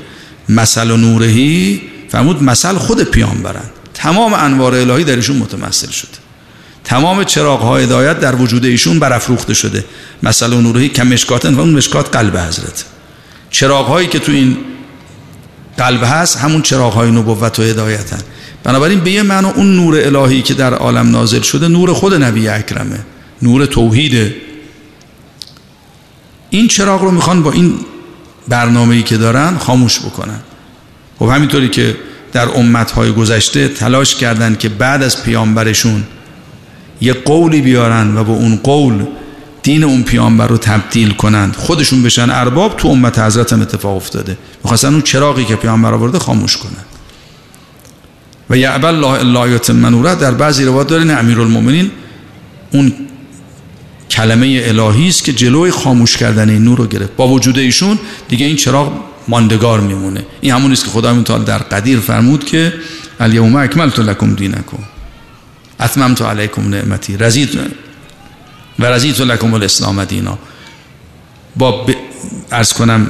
مثل 0.49 0.91
و 0.91 0.97
نورهی 0.97 1.81
فرمود 2.09 2.43
مثل 2.43 2.73
خود 2.73 3.03
پیامبرن. 3.03 3.63
تمام 3.93 4.33
انوار 4.33 4.75
الهی 4.75 5.03
درشون 5.03 5.35
متمثل 5.35 5.89
شده. 5.89 6.17
تمام 6.83 7.23
چراغ 7.23 7.61
های 7.61 7.83
هدایت 7.83 8.19
در 8.19 8.35
وجود 8.35 8.65
ایشون 8.65 8.99
برافروخته 8.99 9.53
شده. 9.53 9.85
مثل 10.23 10.53
و 10.53 10.61
نورهی 10.61 10.89
که 10.89 11.03
مشکاتن 11.03 11.53
و 11.53 11.59
اون 11.59 11.69
مشکات 11.69 12.15
قلب 12.15 12.37
حضرت. 12.37 12.85
چراغ 13.49 13.87
هایی 13.87 14.07
که 14.07 14.19
تو 14.19 14.31
این 14.31 14.57
قلب 15.77 16.03
هست 16.03 16.37
همون 16.37 16.61
چراغ 16.61 16.93
های 16.93 17.11
نبوت 17.11 17.59
و 17.59 17.63
هدایتن. 17.63 18.19
بنابراین 18.67 18.99
به 18.99 19.11
یه 19.11 19.23
معنی 19.23 19.49
اون 19.55 19.75
نور 19.75 19.95
الهی 19.95 20.41
که 20.41 20.53
در 20.53 20.73
عالم 20.73 21.11
نازل 21.11 21.41
شده 21.41 21.67
نور 21.67 21.93
خود 21.93 22.13
نبی 22.13 22.47
اکرمه 22.47 22.99
نور 23.41 23.65
توحیده. 23.65 24.35
این 26.49 26.67
چراغ 26.67 27.01
رو 27.01 27.11
می‌خوان 27.11 27.43
با 27.43 27.51
این 27.51 27.73
برنامه‌ای 28.47 29.03
که 29.03 29.17
دارن 29.17 29.57
خاموش 29.57 29.99
بکنن. 29.99 30.39
خب 31.19 31.25
همینطوری 31.25 31.69
که 31.69 31.95
در 32.33 32.49
امتهای 32.55 33.11
گذشته 33.11 33.67
تلاش 33.67 34.15
کردن 34.15 34.55
که 34.55 34.69
بعد 34.69 35.03
از 35.03 35.23
پیامبرشون 35.23 36.03
یه 37.01 37.13
قولی 37.13 37.61
بیارن 37.61 38.17
و 38.17 38.23
با 38.23 38.33
اون 38.33 38.55
قول 38.63 39.05
دین 39.63 39.83
اون 39.83 40.03
پیامبر 40.03 40.47
رو 40.47 40.57
تبدیل 40.57 41.11
کنند 41.11 41.55
خودشون 41.55 42.03
بشن 42.03 42.29
ارباب 42.29 42.77
تو 42.77 42.87
امت 42.87 43.19
حضرت 43.19 43.53
هم 43.53 43.61
اتفاق 43.61 43.95
افتاده. 43.95 44.37
می‌خواستن 44.63 44.93
اون 44.93 45.01
چراغی 45.01 45.45
که 45.45 45.55
پیامبر 45.55 45.93
آورده 45.93 46.19
خاموش 46.19 46.57
کنن. 46.57 46.86
و 48.49 48.57
یعب 48.57 48.85
الله 48.85 49.07
الا 49.07 49.47
یتم 49.47 50.15
در 50.15 50.31
بعضی 50.31 50.65
روایات 50.65 50.87
دارین 50.87 51.11
امیرالمومنین 51.11 51.91
اون 52.71 52.93
کلمه 54.09 54.61
الهی 54.65 55.07
است 55.07 55.23
که 55.23 55.33
جلوی 55.33 55.71
خاموش 55.71 56.17
کردن 56.17 56.49
این 56.49 56.63
نور 56.63 56.77
رو 56.77 56.87
گرفت. 56.87 57.15
با 57.15 57.27
وجود 57.27 57.59
ایشون 57.59 57.99
دیگه 58.29 58.45
این 58.45 58.55
چراغ 58.55 58.91
ماندگار 59.27 59.79
میمونه. 59.79 60.25
این 60.41 60.53
همون 60.53 60.71
است 60.71 60.85
که 60.85 60.91
خدای 60.91 61.13
متعال 61.13 61.43
در 61.43 61.57
قدیر 61.57 61.99
فرمود 61.99 62.45
که 62.45 62.73
الیوم 63.19 63.55
اکملت 63.55 63.99
لکم 63.99 64.35
دینکم. 64.35 64.79
اتممت 65.79 66.21
علیکم 66.21 66.69
نعمتی. 66.69 67.17
رزید 67.17 67.59
و 68.79 68.85
رزیت 68.85 69.21
لکم 69.21 69.53
الاسلام 69.53 70.05
دینا. 70.05 70.37
با 71.55 71.71
ب... 71.71 71.91
ارز 72.51 72.73
کنم 72.73 73.09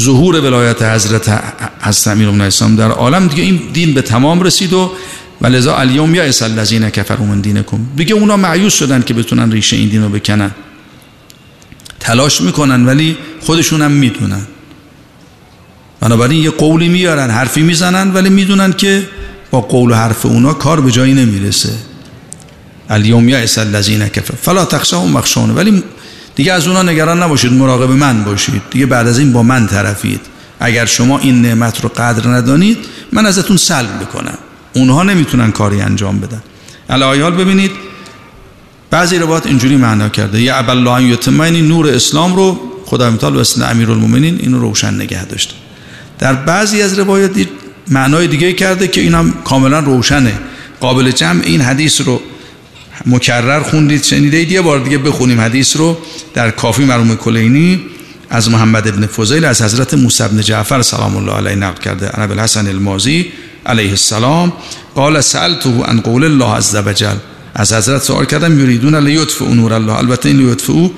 ظهور 0.00 0.40
ولایت 0.40 0.82
حضرت 0.82 1.42
حضرت 1.80 2.08
امیر 2.08 2.42
اسلام 2.42 2.76
در 2.76 2.90
عالم 2.90 3.26
دیگه 3.26 3.42
این 3.42 3.60
دین 3.72 3.94
به 3.94 4.02
تمام 4.02 4.42
رسید 4.42 4.72
و 4.72 4.92
ولذا 5.40 5.76
الیوم 5.76 6.14
یا 6.14 6.22
اسل 6.22 6.44
الذین 6.44 6.90
کفروا 6.90 7.26
من 7.26 7.40
دینکم. 7.40 7.78
دیگه 7.96 8.14
اونا 8.14 8.36
معیوس 8.36 8.74
شدن 8.74 9.02
که 9.02 9.14
بتونن 9.14 9.52
ریشه 9.52 9.76
این 9.76 9.88
دین 9.88 10.02
رو 10.02 10.08
بکنن. 10.08 10.50
تلاش 12.00 12.40
می‌کنن 12.40 12.86
ولی 12.86 13.16
خودشون 13.40 13.82
هم 13.82 13.90
می‌دونن. 13.90 14.42
بنابراین 16.00 16.42
یه 16.42 16.50
قولی 16.50 16.88
میارن 16.88 17.30
حرفی 17.30 17.62
می‌زنن 17.62 18.12
ولی 18.14 18.28
می‌دونن 18.28 18.72
که 18.72 19.08
با 19.50 19.60
قول 19.60 19.90
و 19.90 19.94
حرف 19.94 20.26
اونا 20.26 20.54
کار 20.54 20.80
به 20.80 20.90
جایی 20.90 21.14
نمی‌رسه. 21.14 21.72
الیوم 22.90 23.28
یا 23.28 23.38
اسل 23.38 23.60
الذین 23.60 24.08
کفر 24.08 24.34
فلا 24.42 24.64
تخشوا 24.64 25.06
مخشون 25.06 25.50
ولی 25.50 25.82
دیگه 26.38 26.52
از 26.52 26.66
اونا 26.66 26.82
نگران 26.82 27.22
نباشید 27.22 27.52
مراقب 27.52 27.90
من 27.90 28.24
باشید. 28.24 28.62
دیگه 28.70 28.86
بعد 28.86 29.06
از 29.06 29.18
این 29.18 29.32
با 29.32 29.42
من 29.42 29.66
طرفید. 29.66 30.20
اگر 30.60 30.86
شما 30.86 31.18
این 31.18 31.42
نعمت 31.42 31.80
رو 31.80 31.88
قدر 31.88 32.28
ندانید 32.28 32.78
من 33.12 33.26
ازتون 33.26 33.56
سلب 33.56 34.00
می‌کنم. 34.00 34.38
اونها 34.72 35.02
نمی‌تونن 35.02 35.52
کاری 35.52 35.80
انجام 35.80 36.20
بدن. 36.20 36.42
الایال 36.90 37.32
ببینید 37.32 37.70
بعضی 38.90 39.18
روایات 39.18 39.46
اینجوری 39.46 39.76
معنا 39.76 40.08
کرده. 40.08 40.42
یا 40.42 40.56
ابل 40.56 40.70
الله 40.70 41.02
یتم 41.02 41.42
نور 41.42 41.88
اسلام 41.88 42.36
رو 42.36 42.60
خدا 42.86 43.10
متعال 43.10 43.36
و 43.36 43.38
اسم 43.38 43.62
امیرالمومنین 43.62 44.38
اینو 44.40 44.58
روشن 44.58 44.94
نگه 44.94 45.24
داشته. 45.24 45.54
در 46.18 46.34
بعضی 46.34 46.82
از 46.82 46.98
روایات 46.98 47.46
معنای 47.88 48.26
دیگه 48.26 48.52
کرده 48.52 48.88
که 48.88 49.00
اینم 49.00 49.34
کاملا 49.44 49.78
روشنه. 49.78 50.32
قابل 50.80 51.10
جمع 51.10 51.42
این 51.44 51.60
حدیث 51.60 52.00
رو 52.00 52.20
مکرر 53.06 53.60
خوندید 53.60 54.04
شنیدید. 54.04 54.52
یه 54.52 54.60
بار 54.60 54.78
دیگه 54.78 54.98
بخونیم 54.98 55.40
حدیث 55.40 55.76
رو 55.76 55.98
در 56.34 56.50
کافی 56.50 56.84
مرحوم 56.84 57.16
کلینی. 57.16 57.80
از 58.30 58.50
محمد 58.50 58.88
ابن 58.88 59.06
فضیل 59.06 59.44
از 59.44 59.62
حضرت 59.62 59.94
موسی 59.94 60.24
بن 60.28 60.40
جعفر 60.40 60.82
سلام 60.82 61.16
الله 61.16 61.32
علیه 61.32 61.54
نقل 61.54 61.82
کرده. 61.82 62.08
عن 62.08 62.30
الحسن 62.30 62.66
المازی 62.66 63.32
علیه 63.66 63.90
السلام. 63.90 64.52
قال 64.94 65.20
سألته 65.20 65.84
عن 65.84 66.00
قول 66.00 66.24
الله 66.24 66.54
عز 66.56 66.76
وجل. 66.76 67.16
از 67.54 67.72
حضرت 67.72 68.02
سوال 68.02 68.24
کردم 68.24 68.60
یریدون 68.60 68.94
لیطفئ 68.94 69.44
نور 69.44 69.72
الله؟ 69.72 69.92
البته 69.92 70.28
این 70.28 70.38
لیطفئ 70.38 70.88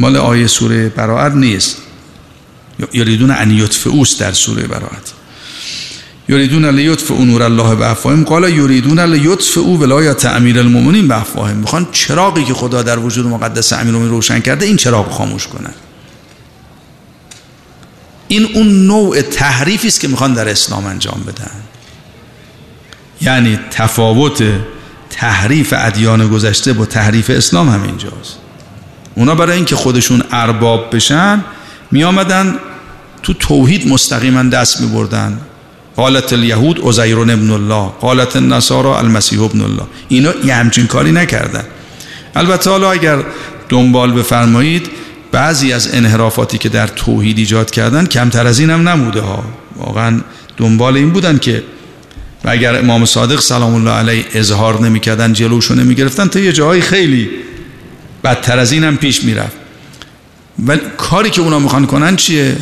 مال 0.00 0.16
آیه 0.16 0.46
سوره 0.46 0.88
براءت 0.88 1.32
نیست. 1.32 1.76
یریدون 2.92 3.30
ان 3.30 3.50
یطفئوس 3.50 4.18
در 4.18 4.32
سوره 4.32 4.66
براءت 4.66 5.17
یریدون 6.28 6.64
لیطفئ 6.64 7.14
نور 7.14 7.42
الله 7.42 7.74
به 7.74 7.90
افواههم. 7.90 8.24
قال 8.24 8.48
یریدون 8.48 9.00
لیطفئوا 9.00 9.64
ولایت 9.64 10.24
امیر 10.24 10.58
المؤمنین 10.58 11.08
به 11.08 11.20
افواههم. 11.20 11.56
می‌خوان 11.56 11.86
چراغی 11.92 12.44
که 12.44 12.54
خدا 12.54 12.82
در 12.82 12.98
وجود 12.98 13.26
مقدس 13.26 13.72
امیر 13.72 13.94
روشن 13.94 14.40
کرده 14.40 14.66
این 14.66 14.76
چراغ 14.76 15.10
خاموش 15.10 15.46
کنن. 15.46 15.74
این 18.28 18.48
اون 18.54 18.86
نوع 18.86 19.22
تحریفی 19.22 19.88
است 19.88 20.00
که 20.00 20.08
می‌خوان 20.08 20.34
در 20.34 20.48
اسلام 20.48 20.86
انجام 20.86 21.24
بدن. 21.26 21.50
یعنی 23.20 23.58
تفاوت 23.70 24.42
تحریف 25.10 25.74
ادیان 25.76 26.28
گذشته 26.28 26.72
با 26.72 26.84
تحریف 26.84 27.30
اسلام 27.30 27.68
هم 27.68 27.82
اینجاست. 27.82 28.36
اونا 29.14 29.34
برای 29.34 29.56
اینکه 29.56 29.76
خودشون 29.76 30.22
ارباب 30.32 30.96
بشن 30.96 31.44
می 31.90 32.04
آمدن 32.04 32.58
تو 33.22 33.34
توحید 33.34 33.88
مستقیما 33.88 34.42
دست 34.42 34.80
می 34.80 34.86
بردن 34.86 35.40
قالت 35.98 36.32
الیهود 36.32 36.80
عزیر 36.84 37.18
ابن 37.18 37.50
الله 37.50 37.92
قالت 38.00 38.36
النصارى 38.36 38.88
المسیح 38.88 39.42
ابن 39.42 39.60
الله. 39.60 39.86
اینا 40.08 40.32
یه 40.44 40.54
همچین 40.54 40.86
کاری 40.86 41.12
نکردن. 41.12 41.64
البته 42.36 42.70
حالا 42.70 42.92
اگر 42.92 43.18
دنبال 43.68 44.12
بفرمایید 44.12 44.90
بعضی 45.32 45.72
از 45.72 45.94
انحرافاتی 45.94 46.58
که 46.58 46.68
در 46.68 46.86
توحید 46.86 47.38
ایجاد 47.38 47.70
کردن 47.70 48.06
کمتر 48.06 48.46
از 48.46 48.58
این 48.58 48.70
هم 48.70 48.88
نموده 48.88 49.20
ها. 49.20 49.44
واقعا 49.76 50.20
دنبال 50.56 50.96
این 50.96 51.10
بودن 51.10 51.38
که 51.38 51.62
و 52.44 52.50
اگر 52.50 52.76
امام 52.76 53.04
صادق 53.04 53.40
سلام 53.40 53.74
الله 53.74 53.90
علیه 53.90 54.24
اظهار 54.34 54.80
نمی‌کردن 54.80 55.32
جلوشو 55.32 55.74
نمی‌گرفتن 55.74 56.28
تا 56.28 56.40
یه 56.40 56.52
جایی 56.52 56.82
خیلی 56.82 57.30
بدتر 58.24 58.58
از 58.58 58.72
این 58.72 58.96
پیش 58.96 59.24
می‌رفت. 59.24 59.56
ولی 60.58 60.80
کاری 60.96 61.30
که 61.30 61.40
اونا 61.40 61.58
می‌خوان 61.58 61.86
کنن 61.86 62.16
چیه؟ 62.16 62.56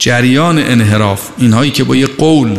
جریان 0.00 0.58
انحراف 0.58 1.20
اینهایی 1.38 1.70
که 1.70 1.84
با 1.84 1.96
یه 1.96 2.06
قول 2.06 2.58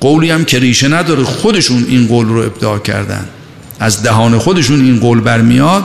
قولی 0.00 0.30
هم 0.30 0.44
که 0.44 0.58
ریشه 0.58 0.88
نداره 0.88 1.24
خودشون 1.24 1.84
این 1.88 2.06
قول 2.06 2.26
رو 2.26 2.38
ابداع 2.38 2.78
کردن. 2.78 3.28
از 3.80 4.02
دهان 4.02 4.38
خودشون 4.38 4.84
این 4.84 5.00
قول 5.00 5.20
برمیاد 5.20 5.84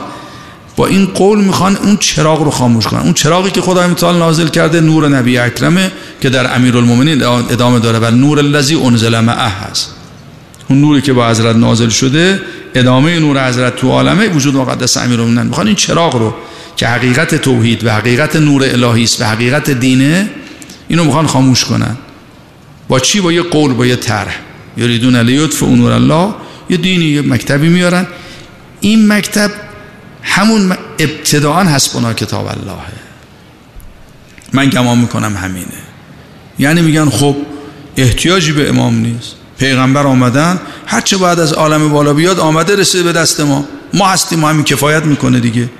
با 0.76 0.86
این 0.86 1.06
قول 1.06 1.44
می‌خوان 1.44 1.76
اون 1.76 1.96
چراغ 1.96 2.42
رو 2.42 2.50
خاموش 2.50 2.86
کنن. 2.86 3.00
اون 3.00 3.12
چراغی 3.14 3.50
که 3.50 3.60
خدای 3.60 3.86
متعال 3.86 4.18
نازل 4.18 4.48
کرده 4.48 4.80
نور 4.80 5.08
نبی 5.08 5.38
اکرمه 5.38 5.92
که 6.20 6.30
در 6.30 6.56
امیرالمومنین 6.56 7.22
ادامه 7.22 7.78
داره. 7.78 7.98
و 7.98 8.10
نور 8.10 8.38
الذی 8.38 8.74
انزل 8.74 9.20
معه 9.20 9.48
هست. 9.48 9.94
اون 10.68 10.80
نوری 10.80 11.02
که 11.02 11.12
با 11.12 11.28
حضرت 11.28 11.56
نازل 11.56 11.88
شده 11.88 12.40
ادامه 12.74 13.18
نور 13.18 13.48
حضرت 13.48 13.76
تو 13.76 13.90
عالمه 13.90 14.28
وجود 14.28 14.56
مقدس 14.56 14.96
امیرالمومنین. 14.96 15.46
می‌خوان 15.46 15.66
این 15.66 15.76
چراغ 15.76 16.16
رو 16.16 16.34
که 16.80 16.88
حقیقت 16.88 17.34
توحید 17.34 17.84
و 17.84 17.90
حقیقت 17.90 18.36
نور 18.36 18.64
الهی 18.64 19.04
است 19.04 19.20
و 19.20 19.24
حقیقت 19.24 19.70
دینه 19.70 20.30
اینو 20.88 21.04
می‌خوان 21.04 21.26
خاموش 21.26 21.64
کنن. 21.64 21.96
با 22.88 23.00
چی؟ 23.00 23.20
با 23.20 23.32
یه 23.32 23.42
قول 23.42 23.72
با 23.72 23.86
یه 23.86 23.96
طرح. 23.96 24.36
یریدون 24.76 25.16
لیطف 25.16 25.62
نور 25.62 25.92
الله 25.92 26.34
یه 26.70 26.76
دینی 26.76 27.04
یه 27.04 27.22
مکتبی 27.22 27.68
میارن. 27.68 28.06
این 28.80 29.12
مکتب 29.12 29.50
همون 30.22 30.76
ابتداعا 30.98 31.64
حسبنا 31.64 32.12
کتاب 32.12 32.46
الله 32.46 32.78
من 34.52 34.68
گمان 34.68 34.98
می‌کنم 34.98 35.36
همینه. 35.36 35.80
یعنی 36.58 36.82
میگن 36.82 37.10
خب 37.10 37.36
احتیاجی 37.96 38.52
به 38.52 38.68
امام 38.68 38.94
نیست. 38.94 39.34
پیغمبر 39.58 40.06
آمدن 40.06 40.60
هرچه 40.86 41.16
باید 41.16 41.40
از 41.40 41.52
عالم 41.52 41.88
بالا 41.88 42.14
بیاد 42.14 42.40
آمده 42.40 42.76
رسیده 42.76 43.02
به 43.02 43.12
دست 43.12 43.40
ما. 43.40 43.64
ما 43.94 44.08
هستیم 44.08 44.38
ما 44.38 44.48
همین 44.48 44.64
کفایت 44.64 45.04
می‌کنه 45.04 45.40
دیگه. 45.40 45.70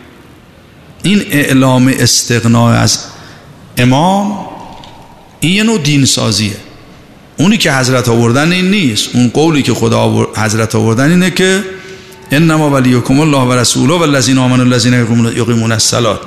این 1.02 1.22
اعلام 1.30 1.88
استقناع 1.98 2.80
از 2.80 2.98
امام 3.78 4.46
این 5.40 5.52
یه 5.52 5.62
نوع 5.62 5.78
دین 5.78 6.04
سازیه 6.04 6.56
اونی 7.36 7.56
که 7.56 7.72
حضرت 7.72 8.08
آوردن 8.08 8.52
این 8.52 8.70
نیست. 8.70 9.08
اون 9.14 9.28
قولی 9.28 9.62
که 9.62 9.74
خدا 9.74 10.28
حضرت 10.36 10.74
آوردن 10.74 11.10
اینه 11.10 11.30
که 11.30 11.64
انما 12.30 12.70
ولیکم 12.70 13.20
الله 13.20 13.38
و 13.38 13.52
رسوله 13.52 13.94
و 13.94 14.02
الذین 14.02 14.38
آمنوا 14.38 14.64
الذین 14.64 14.92
یقیمون 15.36 15.72
الصلاه 15.72 16.20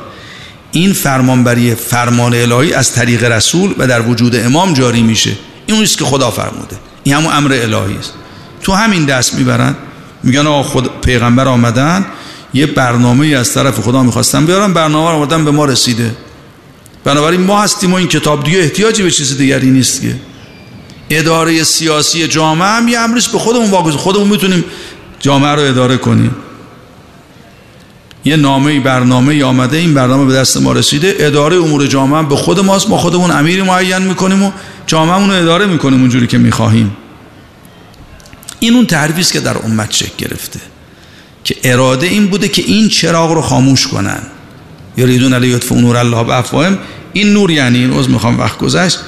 این 0.72 0.94
فرمانبری 0.94 1.76
فرمان 1.76 2.34
الهی 2.34 2.74
از 2.74 2.94
طریق 2.94 3.24
رسول 3.24 3.74
و 3.78 3.88
در 3.88 4.02
وجود 4.02 4.36
امام 4.36 4.74
جاری 4.74 5.02
میشه. 5.02 5.32
این 5.66 5.76
اونیست 5.76 5.98
که 5.98 6.06
خدا 6.06 6.32
فرموده. 6.32 6.76
این 7.04 7.16
همون 7.16 7.34
امر 7.34 7.54
الهی 7.54 7.98
است. 7.98 8.14
تو 8.62 8.74
همین 8.74 9.06
دست 9.06 9.36
می‌برن. 9.36 9.76
میگن 10.24 10.48
آقا 10.48 10.64
خود 10.64 11.02
پیغمبر 11.02 11.48
آمدن. 11.48 12.06
یه 12.54 12.66
برنامه 12.66 13.28
از 13.28 13.54
طرف 13.54 13.80
خدا 13.80 14.04
می‌خواستن 14.04 14.46
بیارن 14.46 14.74
برنامه 14.74 15.10
رو 15.10 15.16
آوردن 15.16 15.46
به 15.46 15.52
ما 15.52 15.66
رسیده. 15.66 16.16
بنابراین 17.04 17.42
ما 17.42 17.62
هستیم 17.62 17.92
و 17.92 17.96
این 17.96 18.08
کتاب 18.08 18.44
دیگه 18.44 18.60
احتیاجی 18.60 19.04
به 19.04 19.12
چیز 19.12 19.38
دیگری 19.38 19.72
نیست 19.72 20.02
که. 20.02 20.16
اداره 21.10 21.64
سیاسی 21.64 22.28
جامعه 22.28 22.68
هم 22.68 22.88
یه 22.88 23.00
امریست 23.00 23.32
به 23.32 23.40
خودمون 23.40 23.70
واگذار 23.70 23.98
خودمون 23.98 24.28
می‌تونیم 24.28 24.64
جامعه 25.20 25.52
رو 25.52 25.62
اداره 25.62 25.98
کنیم. 25.98 26.36
یه 28.26 28.36
نامه 28.36 28.80
برنامه 28.80 29.44
آمده 29.44 29.78
این 29.78 29.94
برنامه 29.94 30.26
به 30.26 30.34
دست 30.34 30.58
ما 30.58 30.72
رسیده. 30.72 31.16
اداره 31.20 31.58
امور 31.58 31.88
جامعه 31.88 32.24
به 32.24 32.36
خود 32.36 32.60
ماست. 32.60 32.90
ما 32.90 32.98
خودمون 32.98 33.32
امیری 33.32 33.62
معین 33.62 33.98
می‌کنیم 33.98 34.44
و 34.44 34.52
جامعه 34.88 35.28
رو 35.28 35.42
اداره 35.42 35.66
می‌کنیم 35.66 36.00
اونجوری 36.02 36.28
که 36.28 36.38
می‌خواهیم. 36.38 36.98
این 38.60 38.74
اون 38.76 38.86
تعریفی 38.86 39.24
که 39.24 39.40
در 39.40 39.58
امت 39.58 39.92
شکل 39.92 40.14
گرفته. 40.18 40.60
که 41.44 41.56
اراده 41.64 42.08
این 42.08 42.28
بوده 42.28 42.48
که 42.48 42.62
این 42.62 42.90
چراغ 42.90 43.32
رو 43.32 43.42
خاموش 43.42 43.88
کنن. 43.88 44.22
یریدون 44.98 45.34
علی 45.34 45.48
یطفئ 45.48 45.76
نور 45.76 45.98
الله 45.98 46.24
بافواهم 46.24 46.78
این 47.14 47.34
نور 47.34 47.52
یعنی 47.52 47.80
این 47.80 47.94
عذر 47.94 48.10
می‌خوام 48.10 48.40
وقت 48.40 48.58
گذشت. 48.58 49.00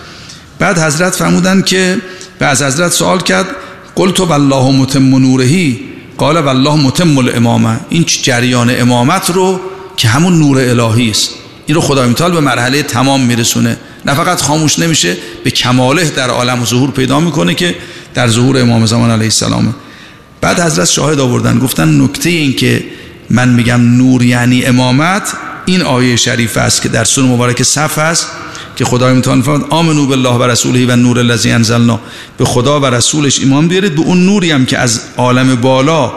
بعد 0.60 0.80
حضرت 0.80 1.16
فرمودن 1.16 1.62
که 1.62 1.98
از 2.40 2.62
حضرت 2.62 2.92
سوال 2.92 3.20
کرد 3.20 3.46
قلت 3.96 4.20
والله 4.20 4.72
متم 4.72 5.16
نورهی 5.16 5.80
قال 6.18 6.38
والله 6.38 6.76
متم 6.76 7.18
الامامه. 7.18 7.80
این 7.90 8.06
جریان 8.08 8.82
امامت 8.82 9.30
رو 9.30 9.60
که 9.98 10.08
همون 10.08 10.40
نور 10.40 10.60
الهی 10.60 11.10
است. 11.10 11.30
این 11.66 11.76
رو 11.76 11.82
خدای 11.82 12.10
متعال 12.10 12.32
به 12.32 12.40
مرحله 12.40 12.84
تمام 12.84 13.22
میرسونه. 13.22 13.78
نه 14.06 14.14
فقط 14.14 14.42
خاموش 14.42 14.80
نمیشه 14.80 15.18
به 15.44 15.52
کماله 15.52 16.10
در 16.10 16.30
عالم 16.30 16.66
ظهور 16.66 16.92
پیدا 16.92 17.20
می‌کنه 17.20 17.54
که 17.54 17.76
در 18.14 18.28
ظهور 18.28 18.62
امام 18.62 18.86
زمان 18.86 19.12
علیه 19.12 19.26
السلامه. 19.26 19.74
بعد 20.42 20.60
حضرت 20.60 20.88
شاهد 20.88 21.20
آوردن 21.20 21.60
گفتن 21.60 22.02
نکته 22.02 22.30
این 22.30 22.54
که 22.54 22.84
من 23.30 23.50
میگم 23.50 23.82
نور 23.82 24.24
یعنی 24.24 24.66
امامت 24.66 25.34
این 25.66 25.82
آیه 25.82 26.16
شریف 26.16 26.58
است 26.58 26.82
که 26.82 26.90
در 26.90 27.04
سور 27.04 27.26
مبارک 27.26 27.64
صف 27.64 27.98
است 27.98 28.28
که 28.76 28.86
خدای 28.86 29.14
متعال 29.14 29.42
فرمود 29.42 29.66
آمنو 29.70 30.06
بالله 30.06 30.34
و 30.34 30.44
رسوله 30.44 30.86
و 30.86 30.96
نور 30.96 31.20
الذی 31.20 31.52
انزلنا. 31.52 32.00
به 32.38 32.46
خدا 32.46 32.80
و 32.80 32.86
رسولش 32.86 33.40
ایمان 33.40 33.68
بیارید 33.68 33.96
به 33.96 34.02
اون 34.02 34.26
نوری 34.26 34.52
هم 34.52 34.66
که 34.66 34.78
از 34.78 35.02
عالم 35.18 35.56
بالا 35.56 36.12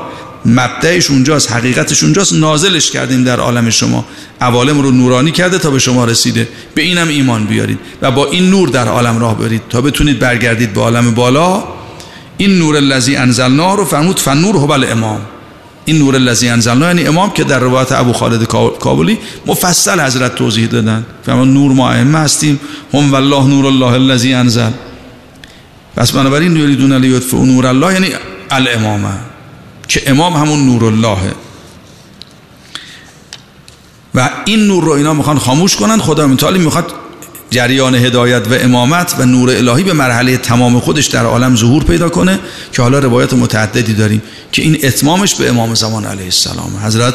مبدعش 0.47 1.11
اونجاست 1.11 1.53
حقیقتش 1.53 2.03
اونجاست 2.03 2.33
نازلش 2.33 2.91
کردیم 2.91 3.25
در 3.25 3.41
عالم 3.41 3.71
شما. 3.71 4.05
عوالم 4.41 4.81
رو 4.81 4.91
نورانی 4.91 5.31
کرده 5.31 5.59
تا 5.59 5.71
به 5.71 5.79
شما 5.79 6.05
رسیده. 6.05 6.49
به 6.75 6.83
اینم 6.83 7.09
ایمان 7.09 7.45
بیارید 7.45 7.79
و 8.03 8.11
با 8.11 8.27
این 8.27 8.51
نور 8.51 8.69
در 8.69 8.89
عالم 8.89 9.19
راه 9.19 9.39
برید 9.39 9.63
تا 9.71 9.81
بتونید 9.81 10.19
برگردید 10.19 10.73
به 10.73 10.81
عالم 10.81 11.15
بالا. 11.15 11.65
این 12.39 12.59
نور 12.59 12.77
الذی 12.77 13.17
انزلنا 13.17 13.75
رو 13.75 13.85
فرمود 13.85 14.21
فنور 14.21 14.57
هو 14.57 14.73
امام. 14.73 15.21
این 15.85 15.99
نور 15.99 16.15
الذی 16.15 16.49
انزلنا 16.49 16.87
یعنی 16.87 17.07
امام 17.07 17.31
که 17.31 17.45
در 17.45 17.59
روایت 17.59 17.93
ابو 17.93 18.13
خالد 18.13 18.45
کابلی 18.81 19.19
مفصل 19.47 20.01
حضرت 20.01 20.35
توضیح 20.35 20.67
دادن. 20.67 21.07
فرمان 21.27 21.55
نور 21.55 21.73
ما 21.73 21.91
ائمه 21.91 22.19
هستیم 22.19 22.61
هم 22.95 23.13
والله 23.13 23.47
نور 23.47 23.67
الله 23.67 23.93
الذی 23.93 24.35
انزل. 24.35 24.71
پس 25.97 26.13
بنابراین 26.13 26.57
یریدون 26.57 26.93
لیطفئ 26.93 27.37
نور 27.37 27.67
الله 27.67 27.93
یعنی 27.93 28.09
الامامه 28.51 29.19
که 29.89 30.11
امام 30.11 30.33
همون 30.33 30.67
نور 30.67 30.85
اللهه. 30.85 31.35
و 34.15 34.31
این 34.45 34.67
نور 34.67 34.85
رو 34.85 34.93
اینا 34.93 35.15
می‌خوان 35.15 35.39
خاموش 35.39 35.77
کنن 35.77 35.99
خدا 35.99 36.27
متعالی 36.27 36.59
می‌خواد 36.59 36.93
جریان 37.51 37.95
هدایت 37.95 38.47
و 38.51 38.55
امامت 38.55 39.15
و 39.19 39.27
نور 39.27 39.51
الهی 39.51 39.85
به 39.85 39.93
مرحله 39.93 40.37
تمام 40.37 40.81
خودش 40.81 41.07
در 41.07 41.25
عالم 41.25 41.57
ظهور 41.57 41.85
پیدا 41.85 42.09
کنه 42.09 42.39
که 42.73 42.83
حالا 42.83 42.99
روایت 42.99 43.33
متعددی 43.33 43.95
داریم 43.95 44.23
که 44.53 44.63
این 44.63 44.79
اتمامش 44.83 45.35
به 45.35 45.49
امام 45.49 45.75
زمان 45.75 46.05
علیه 46.05 46.25
السلام. 46.25 46.81
حضرت 46.85 47.15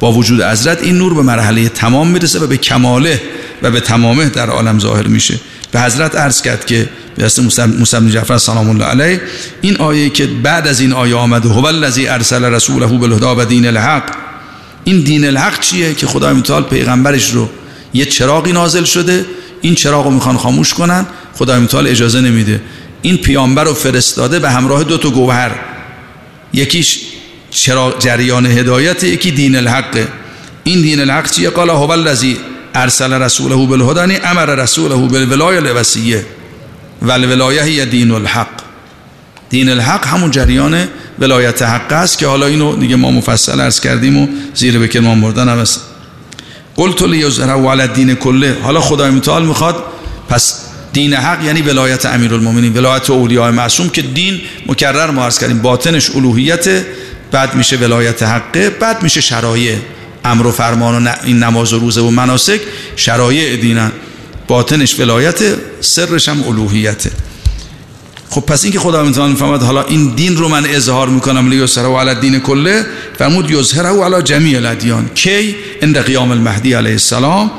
با 0.00 0.12
وجود 0.12 0.42
حضرت 0.42 0.82
این 0.82 0.98
نور 0.98 1.14
به 1.14 1.22
مرحله 1.22 1.68
تمام 1.68 2.08
می‌رسه 2.08 2.38
و 2.38 2.46
به 2.46 2.56
کماله 2.56 3.20
و 3.62 3.70
به 3.70 3.80
تمامه 3.80 4.28
در 4.28 4.50
عالم 4.50 4.78
ظاهر 4.78 5.06
میشه. 5.06 5.40
به 5.70 5.80
حضرت 5.80 6.16
عرض 6.16 6.42
کرد 6.42 6.66
که 6.66 6.88
به 7.16 7.22
دست 7.24 7.40
موسی 7.66 8.10
جعفر 8.10 8.38
سلام 8.38 8.70
الله 8.70 8.84
علیه 8.84 9.20
این 9.60 9.76
آیه 9.76 10.10
که 10.10 10.26
بعد 10.26 10.66
از 10.66 10.80
این 10.80 10.92
آیه 10.92 11.14
آمده 11.14 11.48
هو 11.48 11.66
الذی 11.66 12.08
ارسل 12.08 12.44
رسوله 12.44 12.86
بالهدى 12.86 13.26
و 13.26 13.44
دین 13.44 13.66
الحق. 13.66 14.04
این 14.84 15.00
دین 15.00 15.24
الحق 15.24 15.60
چیه 15.60 15.94
که 15.94 16.06
خدای 16.06 16.34
متعال 16.34 16.62
پیغمبرش 16.62 17.30
رو 17.30 17.48
یه 17.94 18.04
چراغی 18.04 18.52
نازل 18.52 18.84
شده 18.84 19.24
این 19.62 19.74
چراغ 19.74 20.04
رو 20.04 20.10
می‌خوان 20.10 20.36
خاموش 20.36 20.74
کنن 20.74 21.06
خدای 21.34 21.58
متعال 21.58 21.86
اجازه 21.86 22.20
نمیده. 22.20 22.60
این 23.02 23.16
پیامبر 23.16 23.64
رو 23.64 23.74
فرستاده 23.74 24.38
به 24.38 24.50
همراه 24.50 24.84
دو 24.84 24.98
تا 24.98 25.10
گوهر. 25.10 25.50
یکیش 26.52 27.00
چراغ 27.50 27.98
جریان 27.98 28.46
هدایت 28.46 29.04
یکی 29.04 29.30
دین 29.30 29.56
الحق. 29.56 30.06
این 30.64 30.82
دین 30.82 31.00
الحق 31.00 31.30
چیه؟ 31.30 31.50
قال 31.50 31.70
هو 31.70 31.90
الذی 31.90 32.36
ارسل 32.74 33.12
رسوله 33.12 33.66
بالهدى 33.66 34.16
امر 34.24 34.46
رسوله 34.46 34.94
بالولایه 34.94 35.58
الوصیه 35.58 36.26
و 37.02 37.10
الولایه 37.10 37.62
هی 37.62 37.86
دین 37.86 38.10
الحق. 38.10 38.62
دین 39.50 39.68
الحق 39.68 40.06
همون 40.06 40.30
جریان 40.30 40.88
ولایت 41.18 41.62
حق 41.62 41.92
است 41.92 42.18
که 42.18 42.26
حالا 42.26 42.46
اینو 42.46 42.76
دیگه 42.76 42.96
ما 42.96 43.10
مفصل 43.10 43.60
عرض 43.60 43.80
کردیم 43.80 44.18
و 44.18 44.26
زیر 44.54 44.78
به 44.78 44.88
کلمان 44.88 45.20
بردن 45.20 45.48
هم 45.48 45.58
است 45.58 45.80
قلت 46.82 47.02
لیظهره 47.02 47.68
علی 47.70 47.82
الدین 47.82 48.14
کله 48.14 48.56
حالا 48.62 48.80
خدای 48.80 49.10
متعال 49.10 49.46
می‌خواد 49.46 49.84
پس 50.28 50.60
دین 50.92 51.14
حق 51.14 51.44
یعنی 51.44 51.62
ولایت 51.62 52.06
امیرالمومنین 52.06 52.72
ولایت 52.76 53.10
اولیاء 53.10 53.50
معصوم 53.50 53.88
که 53.88 54.02
دین 54.02 54.40
مکرر 54.66 55.10
ما 55.10 55.24
عرض 55.24 55.38
کردیم. 55.38 55.58
باطنش 55.58 56.10
الوهیت 56.10 56.84
بعد 57.30 57.54
میشه 57.54 57.76
ولایت 57.76 58.22
حقه 58.22 58.70
بعد 58.70 59.02
میشه 59.02 59.20
شرایع 59.20 59.76
امر 60.24 60.46
و 60.46 60.52
فرمان 60.52 61.06
و 61.06 61.12
این 61.24 61.38
نماز 61.42 61.72
و 61.72 61.78
روزه 61.78 62.00
و 62.00 62.10
مناسک 62.10 62.60
شرایع 62.96 63.56
دینن. 63.56 63.92
باطنش 64.48 65.00
ولایت 65.00 65.40
سرش 65.80 66.28
هم 66.28 66.44
الوهیته 66.48 67.10
خب 68.32 68.40
پس 68.40 68.64
اینکه 68.64 68.78
خدا 68.78 69.04
متعال 69.04 69.30
می‌فهمد 69.30 69.62
حالا 69.62 69.82
این 69.82 70.12
دین 70.16 70.36
رو 70.36 70.48
من 70.48 70.66
اظهار 70.66 71.08
می‌کنم 71.08 71.48
لیسره 71.48 71.84
و 71.84 71.98
علی 71.98 72.20
دین 72.20 72.40
کله 72.40 72.86
فرمود 73.18 73.50
یظهره 73.50 73.88
و 73.88 74.04
علی 74.04 74.22
جمیع 74.22 74.56
الادیان. 74.56 75.10
کی؟ 75.14 75.54
عند 75.82 75.98
قیام 75.98 76.30
المهدی 76.30 76.72
علیه 76.72 76.92
السلام. 76.92 77.50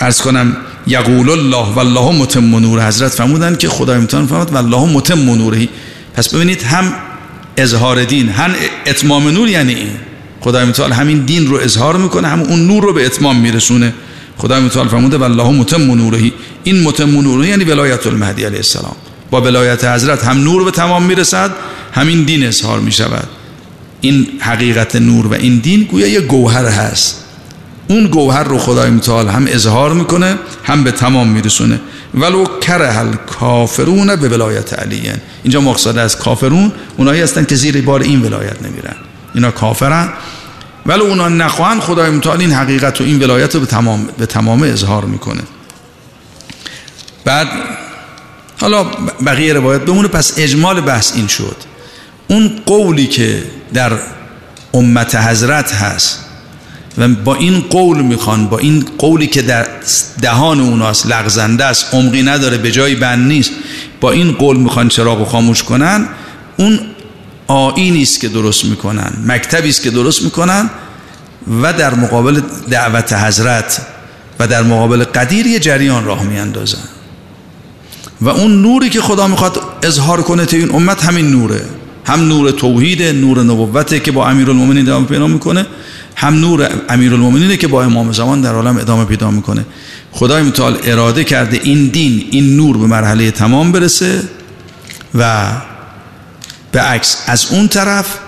ارز 0.00 0.20
کنم 0.20 0.56
یقول 0.86 1.30
الله 1.30 1.74
والله 1.74 2.12
متم 2.12 2.56
نور. 2.56 2.88
حضرت 2.88 3.12
فرمودن 3.12 3.56
که 3.56 3.68
خدای 3.68 3.98
متعال 3.98 4.26
فرمود 4.26 4.52
والله 4.52 4.92
متم 4.92 5.30
نورهی 5.30 5.68
پس 6.14 6.34
ببینید 6.34 6.62
هم 6.62 6.92
اظهار 7.56 8.04
دین 8.04 8.28
هم 8.28 8.54
اتمام 8.86 9.28
نور 9.28 9.48
یعنی 9.48 9.74
این. 9.74 9.92
خدای 10.40 10.64
متعال 10.64 10.92
همین 10.92 11.18
دین 11.18 11.46
رو 11.46 11.56
اظهار 11.56 11.96
می‌کنه 11.96 12.28
هم 12.28 12.40
اون 12.40 12.66
نور 12.66 12.82
رو 12.82 12.92
به 12.92 13.06
اتمام 13.06 13.36
میرسونه. 13.40 13.94
خدای 14.38 14.60
متعال 14.60 14.88
فرموده 14.88 15.16
والله 15.16 15.50
متم 15.50 15.82
نوره. 15.82 16.32
این 16.64 16.82
متم 16.82 17.20
نوره 17.20 17.48
یعنی 17.48 17.64
ولایت 17.64 18.06
المهدی 18.06 18.44
علیه 18.44 18.56
السلام. 18.56 18.96
با 19.30 19.40
ولایت 19.40 19.84
حضرت 19.84 20.24
هم 20.24 20.38
نور 20.38 20.64
به 20.64 20.70
تمام 20.70 21.02
می‌رسد 21.02 21.50
همین 21.92 22.24
دین 22.24 22.46
اظهار 22.46 22.80
می‌شود. 22.80 23.28
این 24.00 24.26
حقیقت 24.40 24.96
نور 24.96 25.26
و 25.26 25.34
این 25.34 25.58
دین 25.58 25.82
گویا 25.82 26.06
یه 26.06 26.20
گوهر 26.20 26.64
هست. 26.64 27.24
اون 27.88 28.06
گوهر 28.06 28.42
رو 28.42 28.58
خدای 28.58 28.90
متعال 28.90 29.28
هم 29.28 29.46
اظهار 29.48 29.92
می‌کنه 29.92 30.38
هم 30.64 30.84
به 30.84 30.92
تمام 30.92 31.28
میرسونه. 31.28 31.80
ولو 32.14 32.44
کره 32.60 33.16
کافرون 33.38 34.16
به 34.16 34.28
ولایت 34.28 34.72
علیین 34.72 35.16
اینجا 35.42 35.60
مقصد 35.60 35.98
از 35.98 36.18
کافرون 36.18 36.72
اونایی 36.96 37.20
هستن 37.20 37.44
که 37.44 37.54
زیر 37.54 37.82
بار 37.82 38.00
این 38.00 38.22
ولایت 38.22 38.62
نمیرن. 38.62 38.94
اینا 39.34 39.50
کافرن. 39.50 40.08
ولو 40.86 41.04
اونا 41.04 41.28
نخواهن 41.28 41.80
خدای 41.80 42.10
متعال 42.10 42.40
این 42.40 42.52
حقیقت 42.52 43.00
و 43.00 43.04
این 43.04 43.22
ولایت 43.22 43.54
رو 43.54 43.60
به 43.60 43.66
تمام 43.66 44.08
به 44.18 44.26
تمام 44.26 44.62
اظهار 44.62 45.04
می‌کنه. 45.04 45.42
بعد 47.24 47.48
حالا 48.60 48.84
بقیه 49.26 49.52
روایت 49.52 49.80
بمونه 49.80 50.08
پس 50.08 50.32
اجمال 50.36 50.80
بحث 50.80 51.12
این 51.14 51.26
شد. 51.26 51.56
اون 52.28 52.60
قولی 52.66 53.06
که 53.06 53.42
در 53.74 53.92
امت 54.74 55.14
حضرت 55.14 55.72
هست 55.72 56.24
و 56.98 57.08
با 57.08 57.34
این 57.34 57.60
قول 57.60 58.02
می‌خوان 58.02 58.46
با 58.46 58.58
این 58.58 58.84
قولی 58.98 59.26
که 59.26 59.42
در 59.42 59.66
دهان 60.22 60.60
اوناست 60.60 61.06
لغزنده 61.06 61.64
است 61.64 61.94
عمقی 61.94 62.22
نداره 62.22 62.58
به 62.58 62.70
جای 62.70 62.94
بند 62.94 63.28
نیست 63.28 63.50
با 64.00 64.10
این 64.10 64.32
قول 64.32 64.56
می‌خوان 64.56 64.88
چراغ 64.88 65.28
خاموش 65.28 65.62
کنن. 65.62 66.08
اون 66.56 66.80
آینی 67.46 68.02
است 68.02 68.20
که 68.20 68.28
درست 68.28 68.64
می‌کنن 68.64 69.12
مکتبی 69.26 69.68
است 69.68 69.82
که 69.82 69.90
درست 69.90 70.22
می‌کنن 70.22 70.70
و 71.62 71.72
در 71.72 71.94
مقابل 71.94 72.40
دعوت 72.70 73.12
حضرت 73.12 73.80
و 74.38 74.46
در 74.46 74.62
مقابل 74.62 75.04
قدیر 75.04 75.46
یه 75.46 75.58
جریان 75.58 76.04
راه 76.04 76.22
میاندازن. 76.22 76.88
و 78.20 78.28
اون 78.28 78.62
نوری 78.62 78.88
که 78.88 79.00
خدا 79.00 79.26
می‌خواد 79.26 79.62
اظهار 79.82 80.22
کنه 80.22 80.46
تو 80.46 80.56
این 80.56 80.74
امت 80.74 81.04
همین 81.04 81.30
نوره. 81.30 81.64
هم 82.04 82.28
نور 82.28 82.50
توحید 82.50 83.02
نور 83.02 83.42
نبوته 83.42 84.00
که 84.00 84.12
با 84.12 84.28
امیرالمومنین 84.28 84.88
ادامه 84.88 85.06
پیدا 85.06 85.26
می‌کنه 85.26 85.66
هم 86.16 86.34
نور 86.34 86.68
امیرالمومنینه 86.88 87.56
که 87.56 87.68
با 87.68 87.82
امام 87.82 88.12
زمان 88.12 88.40
در 88.40 88.54
عالم 88.54 88.76
ادامه 88.76 89.04
پیدا 89.04 89.30
می‌کنه. 89.30 89.66
خدای 90.12 90.42
متعال 90.42 90.78
اراده 90.84 91.24
کرده 91.24 91.60
این 91.62 91.86
دین 91.86 92.26
این 92.30 92.56
نور 92.56 92.76
به 92.76 92.86
مرحله 92.86 93.30
تمام 93.30 93.72
برسه 93.72 94.22
و 95.14 95.52
به 96.72 96.80
عکس 96.80 97.16
از 97.26 97.46
اون 97.50 97.68
طرف 97.68 98.18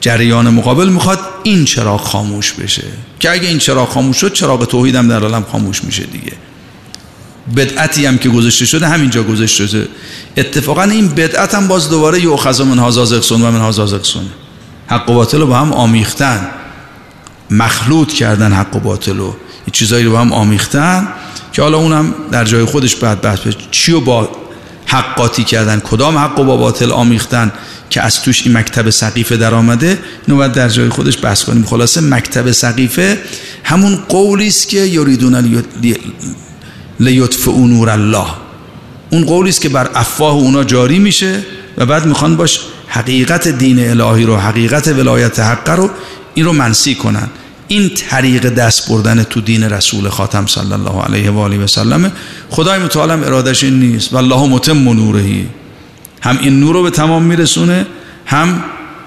جریان 0.00 0.48
مقابل 0.48 0.88
می‌خواد 0.88 1.18
این 1.42 1.64
چراغ 1.64 2.00
خاموش 2.00 2.52
بشه. 2.52 2.84
که 3.20 3.30
اگه 3.30 3.48
این 3.48 3.58
چراغ 3.58 3.88
خاموش 3.88 4.16
شد 4.16 4.32
چراغ 4.32 4.64
توحید 4.64 4.94
در 4.94 5.22
عالم 5.22 5.44
خاموش 5.52 5.84
میشه 5.84 6.02
دیگه. 6.02 6.32
بدعتی 7.56 8.06
هم 8.06 8.18
که 8.18 8.28
گذاشته 8.28 8.66
شده 8.66 8.88
همینجا 8.88 9.22
گذاشته 9.22 9.66
شده. 9.66 9.88
اتفاقا 10.36 10.82
این 10.82 11.08
بدعت 11.08 11.54
هم 11.54 11.68
باز 11.68 11.90
دوباره 11.90 12.20
یو 12.20 12.36
خزا 12.36 12.64
من 12.64 12.78
هازازقسون 12.78 13.42
و 13.42 13.50
من 13.50 13.60
هازازقسون 13.60 14.22
حق 14.86 15.10
و 15.10 15.14
باطل 15.14 15.40
رو 15.40 15.46
با 15.46 15.56
هم 15.56 15.72
آمیختن. 15.72 16.48
مخلوط 17.50 18.12
کردن 18.12 18.52
حق 18.52 18.76
و 18.76 18.80
باطل 18.80 19.16
رو. 19.16 19.26
این 19.26 19.72
چیزایی 19.72 20.04
رو 20.04 20.12
با 20.12 20.20
هم 20.20 20.32
آمیختن 20.32 21.08
که 21.52 21.62
حالا 21.62 21.78
اونم 21.78 22.14
در 22.32 22.44
جای 22.44 22.64
خودش 22.64 22.96
بعد 22.96 23.20
بحث 23.20 23.38
چی 23.70 23.92
رو 23.92 24.00
با 24.00 24.28
حقاتی 24.86 25.44
کردن؟ 25.44 25.80
کدام 25.80 26.18
حق 26.18 26.38
و 26.38 26.44
با 26.44 26.56
باطل 26.56 26.92
آمیختن 26.92 27.52
که 27.90 28.02
از 28.02 28.22
توش 28.22 28.46
این 28.46 28.56
مکتب 28.56 28.90
سقیفه 28.90 29.36
در 29.36 29.54
آمده 29.54 29.98
اینو 30.26 30.38
باید 30.38 30.52
در 30.52 30.68
جای 30.68 30.88
خودش 30.88 31.24
بحث 31.24 31.44
کنیم. 31.44 31.64
خلاصه 31.64 32.00
مکتب 32.00 32.50
سقیفه 32.50 33.18
همون 33.64 33.96
قولی 34.08 34.46
است 34.46 34.68
که 34.68 34.78
یریدون 34.78 35.62
لیطفئوا 37.00 37.66
نور 37.66 37.90
الله. 37.90 38.26
اون 39.10 39.24
قولی 39.24 39.48
است 39.48 39.60
که 39.60 39.68
بر 39.68 39.90
افواه 39.94 40.34
اونا 40.34 40.64
جاری 40.64 40.98
میشه 40.98 41.42
و 41.78 41.86
بعد 41.86 42.06
می‌خوان 42.06 42.36
باش 42.36 42.60
حقیقت 42.88 43.48
دین 43.48 43.90
الهی 43.90 44.24
رو 44.24 44.36
حقیقت 44.36 44.88
ولایت 44.88 45.40
حق 45.40 45.70
رو 45.70 45.90
این 46.34 46.44
رو 46.44 46.52
منسی 46.52 46.94
کنن. 46.94 47.28
این 47.68 47.88
طریق 47.88 48.48
دست 48.48 48.88
بردن 48.88 49.22
تو 49.22 49.40
دین 49.40 49.64
رسول 49.64 50.08
خاتم 50.08 50.46
صلی 50.46 50.72
الله 50.72 51.02
علیه 51.02 51.30
و 51.30 51.38
آله 51.38 51.58
و 51.58 51.66
سلم. 51.66 52.12
خدای 52.50 52.78
متعال 52.78 53.10
ارادش 53.10 53.64
این 53.64 53.80
نیست. 53.80 54.12
والله 54.12 54.48
متم 54.48 54.88
نورهی 54.88 55.46
هم 56.20 56.38
این 56.40 56.60
نور 56.60 56.74
رو 56.74 56.82
به 56.82 56.90
تمام 56.90 57.22
میرسونه 57.22 57.86
هم 58.26 58.64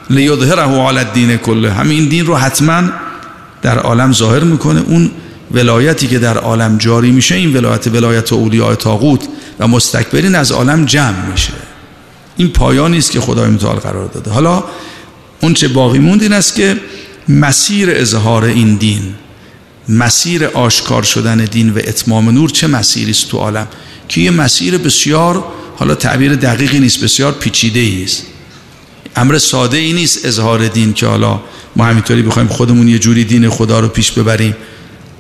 لیظهره 0.10 0.62
علی 0.62 0.98
الدین 1.00 1.38
کله. 1.38 1.72
هم 1.72 1.90
این 1.90 2.10
دین 2.10 2.26
رو 2.26 2.36
حتما 2.36 2.84
در 3.62 3.80
عالم 3.80 4.14
ظاهر 4.14 4.44
می‌کنه. 4.44 4.84
اون 4.88 5.12
ولایتی 5.54 6.08
که 6.08 6.20
در 6.20 6.38
عالم 6.38 6.78
جاری 6.78 7.12
میشه 7.12 7.36
این 7.36 7.58
ولایت 7.58 7.88
ولایت 7.88 8.34
اولیاء 8.34 8.76
تاغوت 8.76 9.28
و 9.60 9.68
مستکبرین 9.68 10.36
از 10.36 10.52
عالم 10.52 10.86
جمع 10.86 11.26
میشه. 11.32 11.54
این 12.38 12.50
پایانی 12.50 12.98
است 12.98 13.12
که 13.12 13.20
خدای 13.20 13.50
متعال 13.50 13.76
قرار 13.76 14.08
داده. 14.08 14.32
حالا 14.32 14.64
اون 15.42 15.54
چه 15.54 15.68
باقی 15.68 16.00
موند 16.00 16.22
این 16.22 16.34
است 16.34 16.56
که 16.56 16.78
مسیر 17.30 17.90
اظهار 17.92 18.44
این 18.44 18.76
دین 18.76 19.02
مسیر 19.90 20.46
آشکار 20.46 21.04
شدن 21.04 21.38
دین 21.38 21.70
و 21.70 21.78
اتمام 21.78 22.30
نور 22.30 22.50
چه 22.50 22.68
مسیری 22.68 23.12
است 23.12 23.30
تو 23.30 23.38
عالم؟ 23.38 23.68
که 24.10 24.22
یه 24.22 24.32
مسیر 24.32 24.78
بسیار 24.78 25.44
حالا 25.76 25.96
تعبیر 25.96 26.36
دقیقی 26.36 26.80
نیست 26.80 27.04
بسیار 27.04 27.32
پیچیده 27.32 28.04
است. 28.04 28.24
امر 29.16 29.38
ساده 29.38 29.78
ای 29.78 29.94
نیست 29.94 30.26
اظهار 30.26 30.68
دین 30.68 30.94
که 30.94 31.08
حالا 31.08 31.40
ما 31.76 31.86
همینطوری 31.86 32.22
بخوایم 32.22 32.48
خودمون 32.48 32.88
یه 32.88 33.00
جوری 33.00 33.24
دین 33.24 33.50
خدا 33.50 33.80
رو 33.80 33.88
پیش 33.88 34.12
ببریم. 34.12 34.56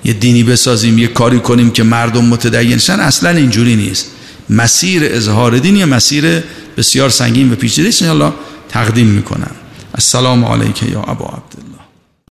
یه 0.03 0.13
دینی 0.13 0.43
بسازیم 0.43 0.97
یه 0.97 1.07
کاری 1.07 1.39
کنیم 1.39 1.71
که 1.71 1.83
مردم 1.83 2.25
متدین 2.25 2.77
شن 2.77 2.99
اصلا 2.99 3.29
اینجوری 3.29 3.75
نیست. 3.75 4.07
مسیر 4.49 5.01
اظهار 5.05 5.57
دین 5.57 5.75
یه 5.75 5.85
مسیر 5.85 6.43
بسیار 6.77 7.09
سنگین 7.09 7.51
و 7.51 7.55
پیچیده 7.55 7.91
است. 7.91 8.33
تقدیم 8.69 9.07
می‌کنم. 9.07 9.51
السلام 9.95 10.45
علیک 10.45 10.83
یا 10.83 11.01
ابا 11.01 11.25
عبدالله. 11.25 11.72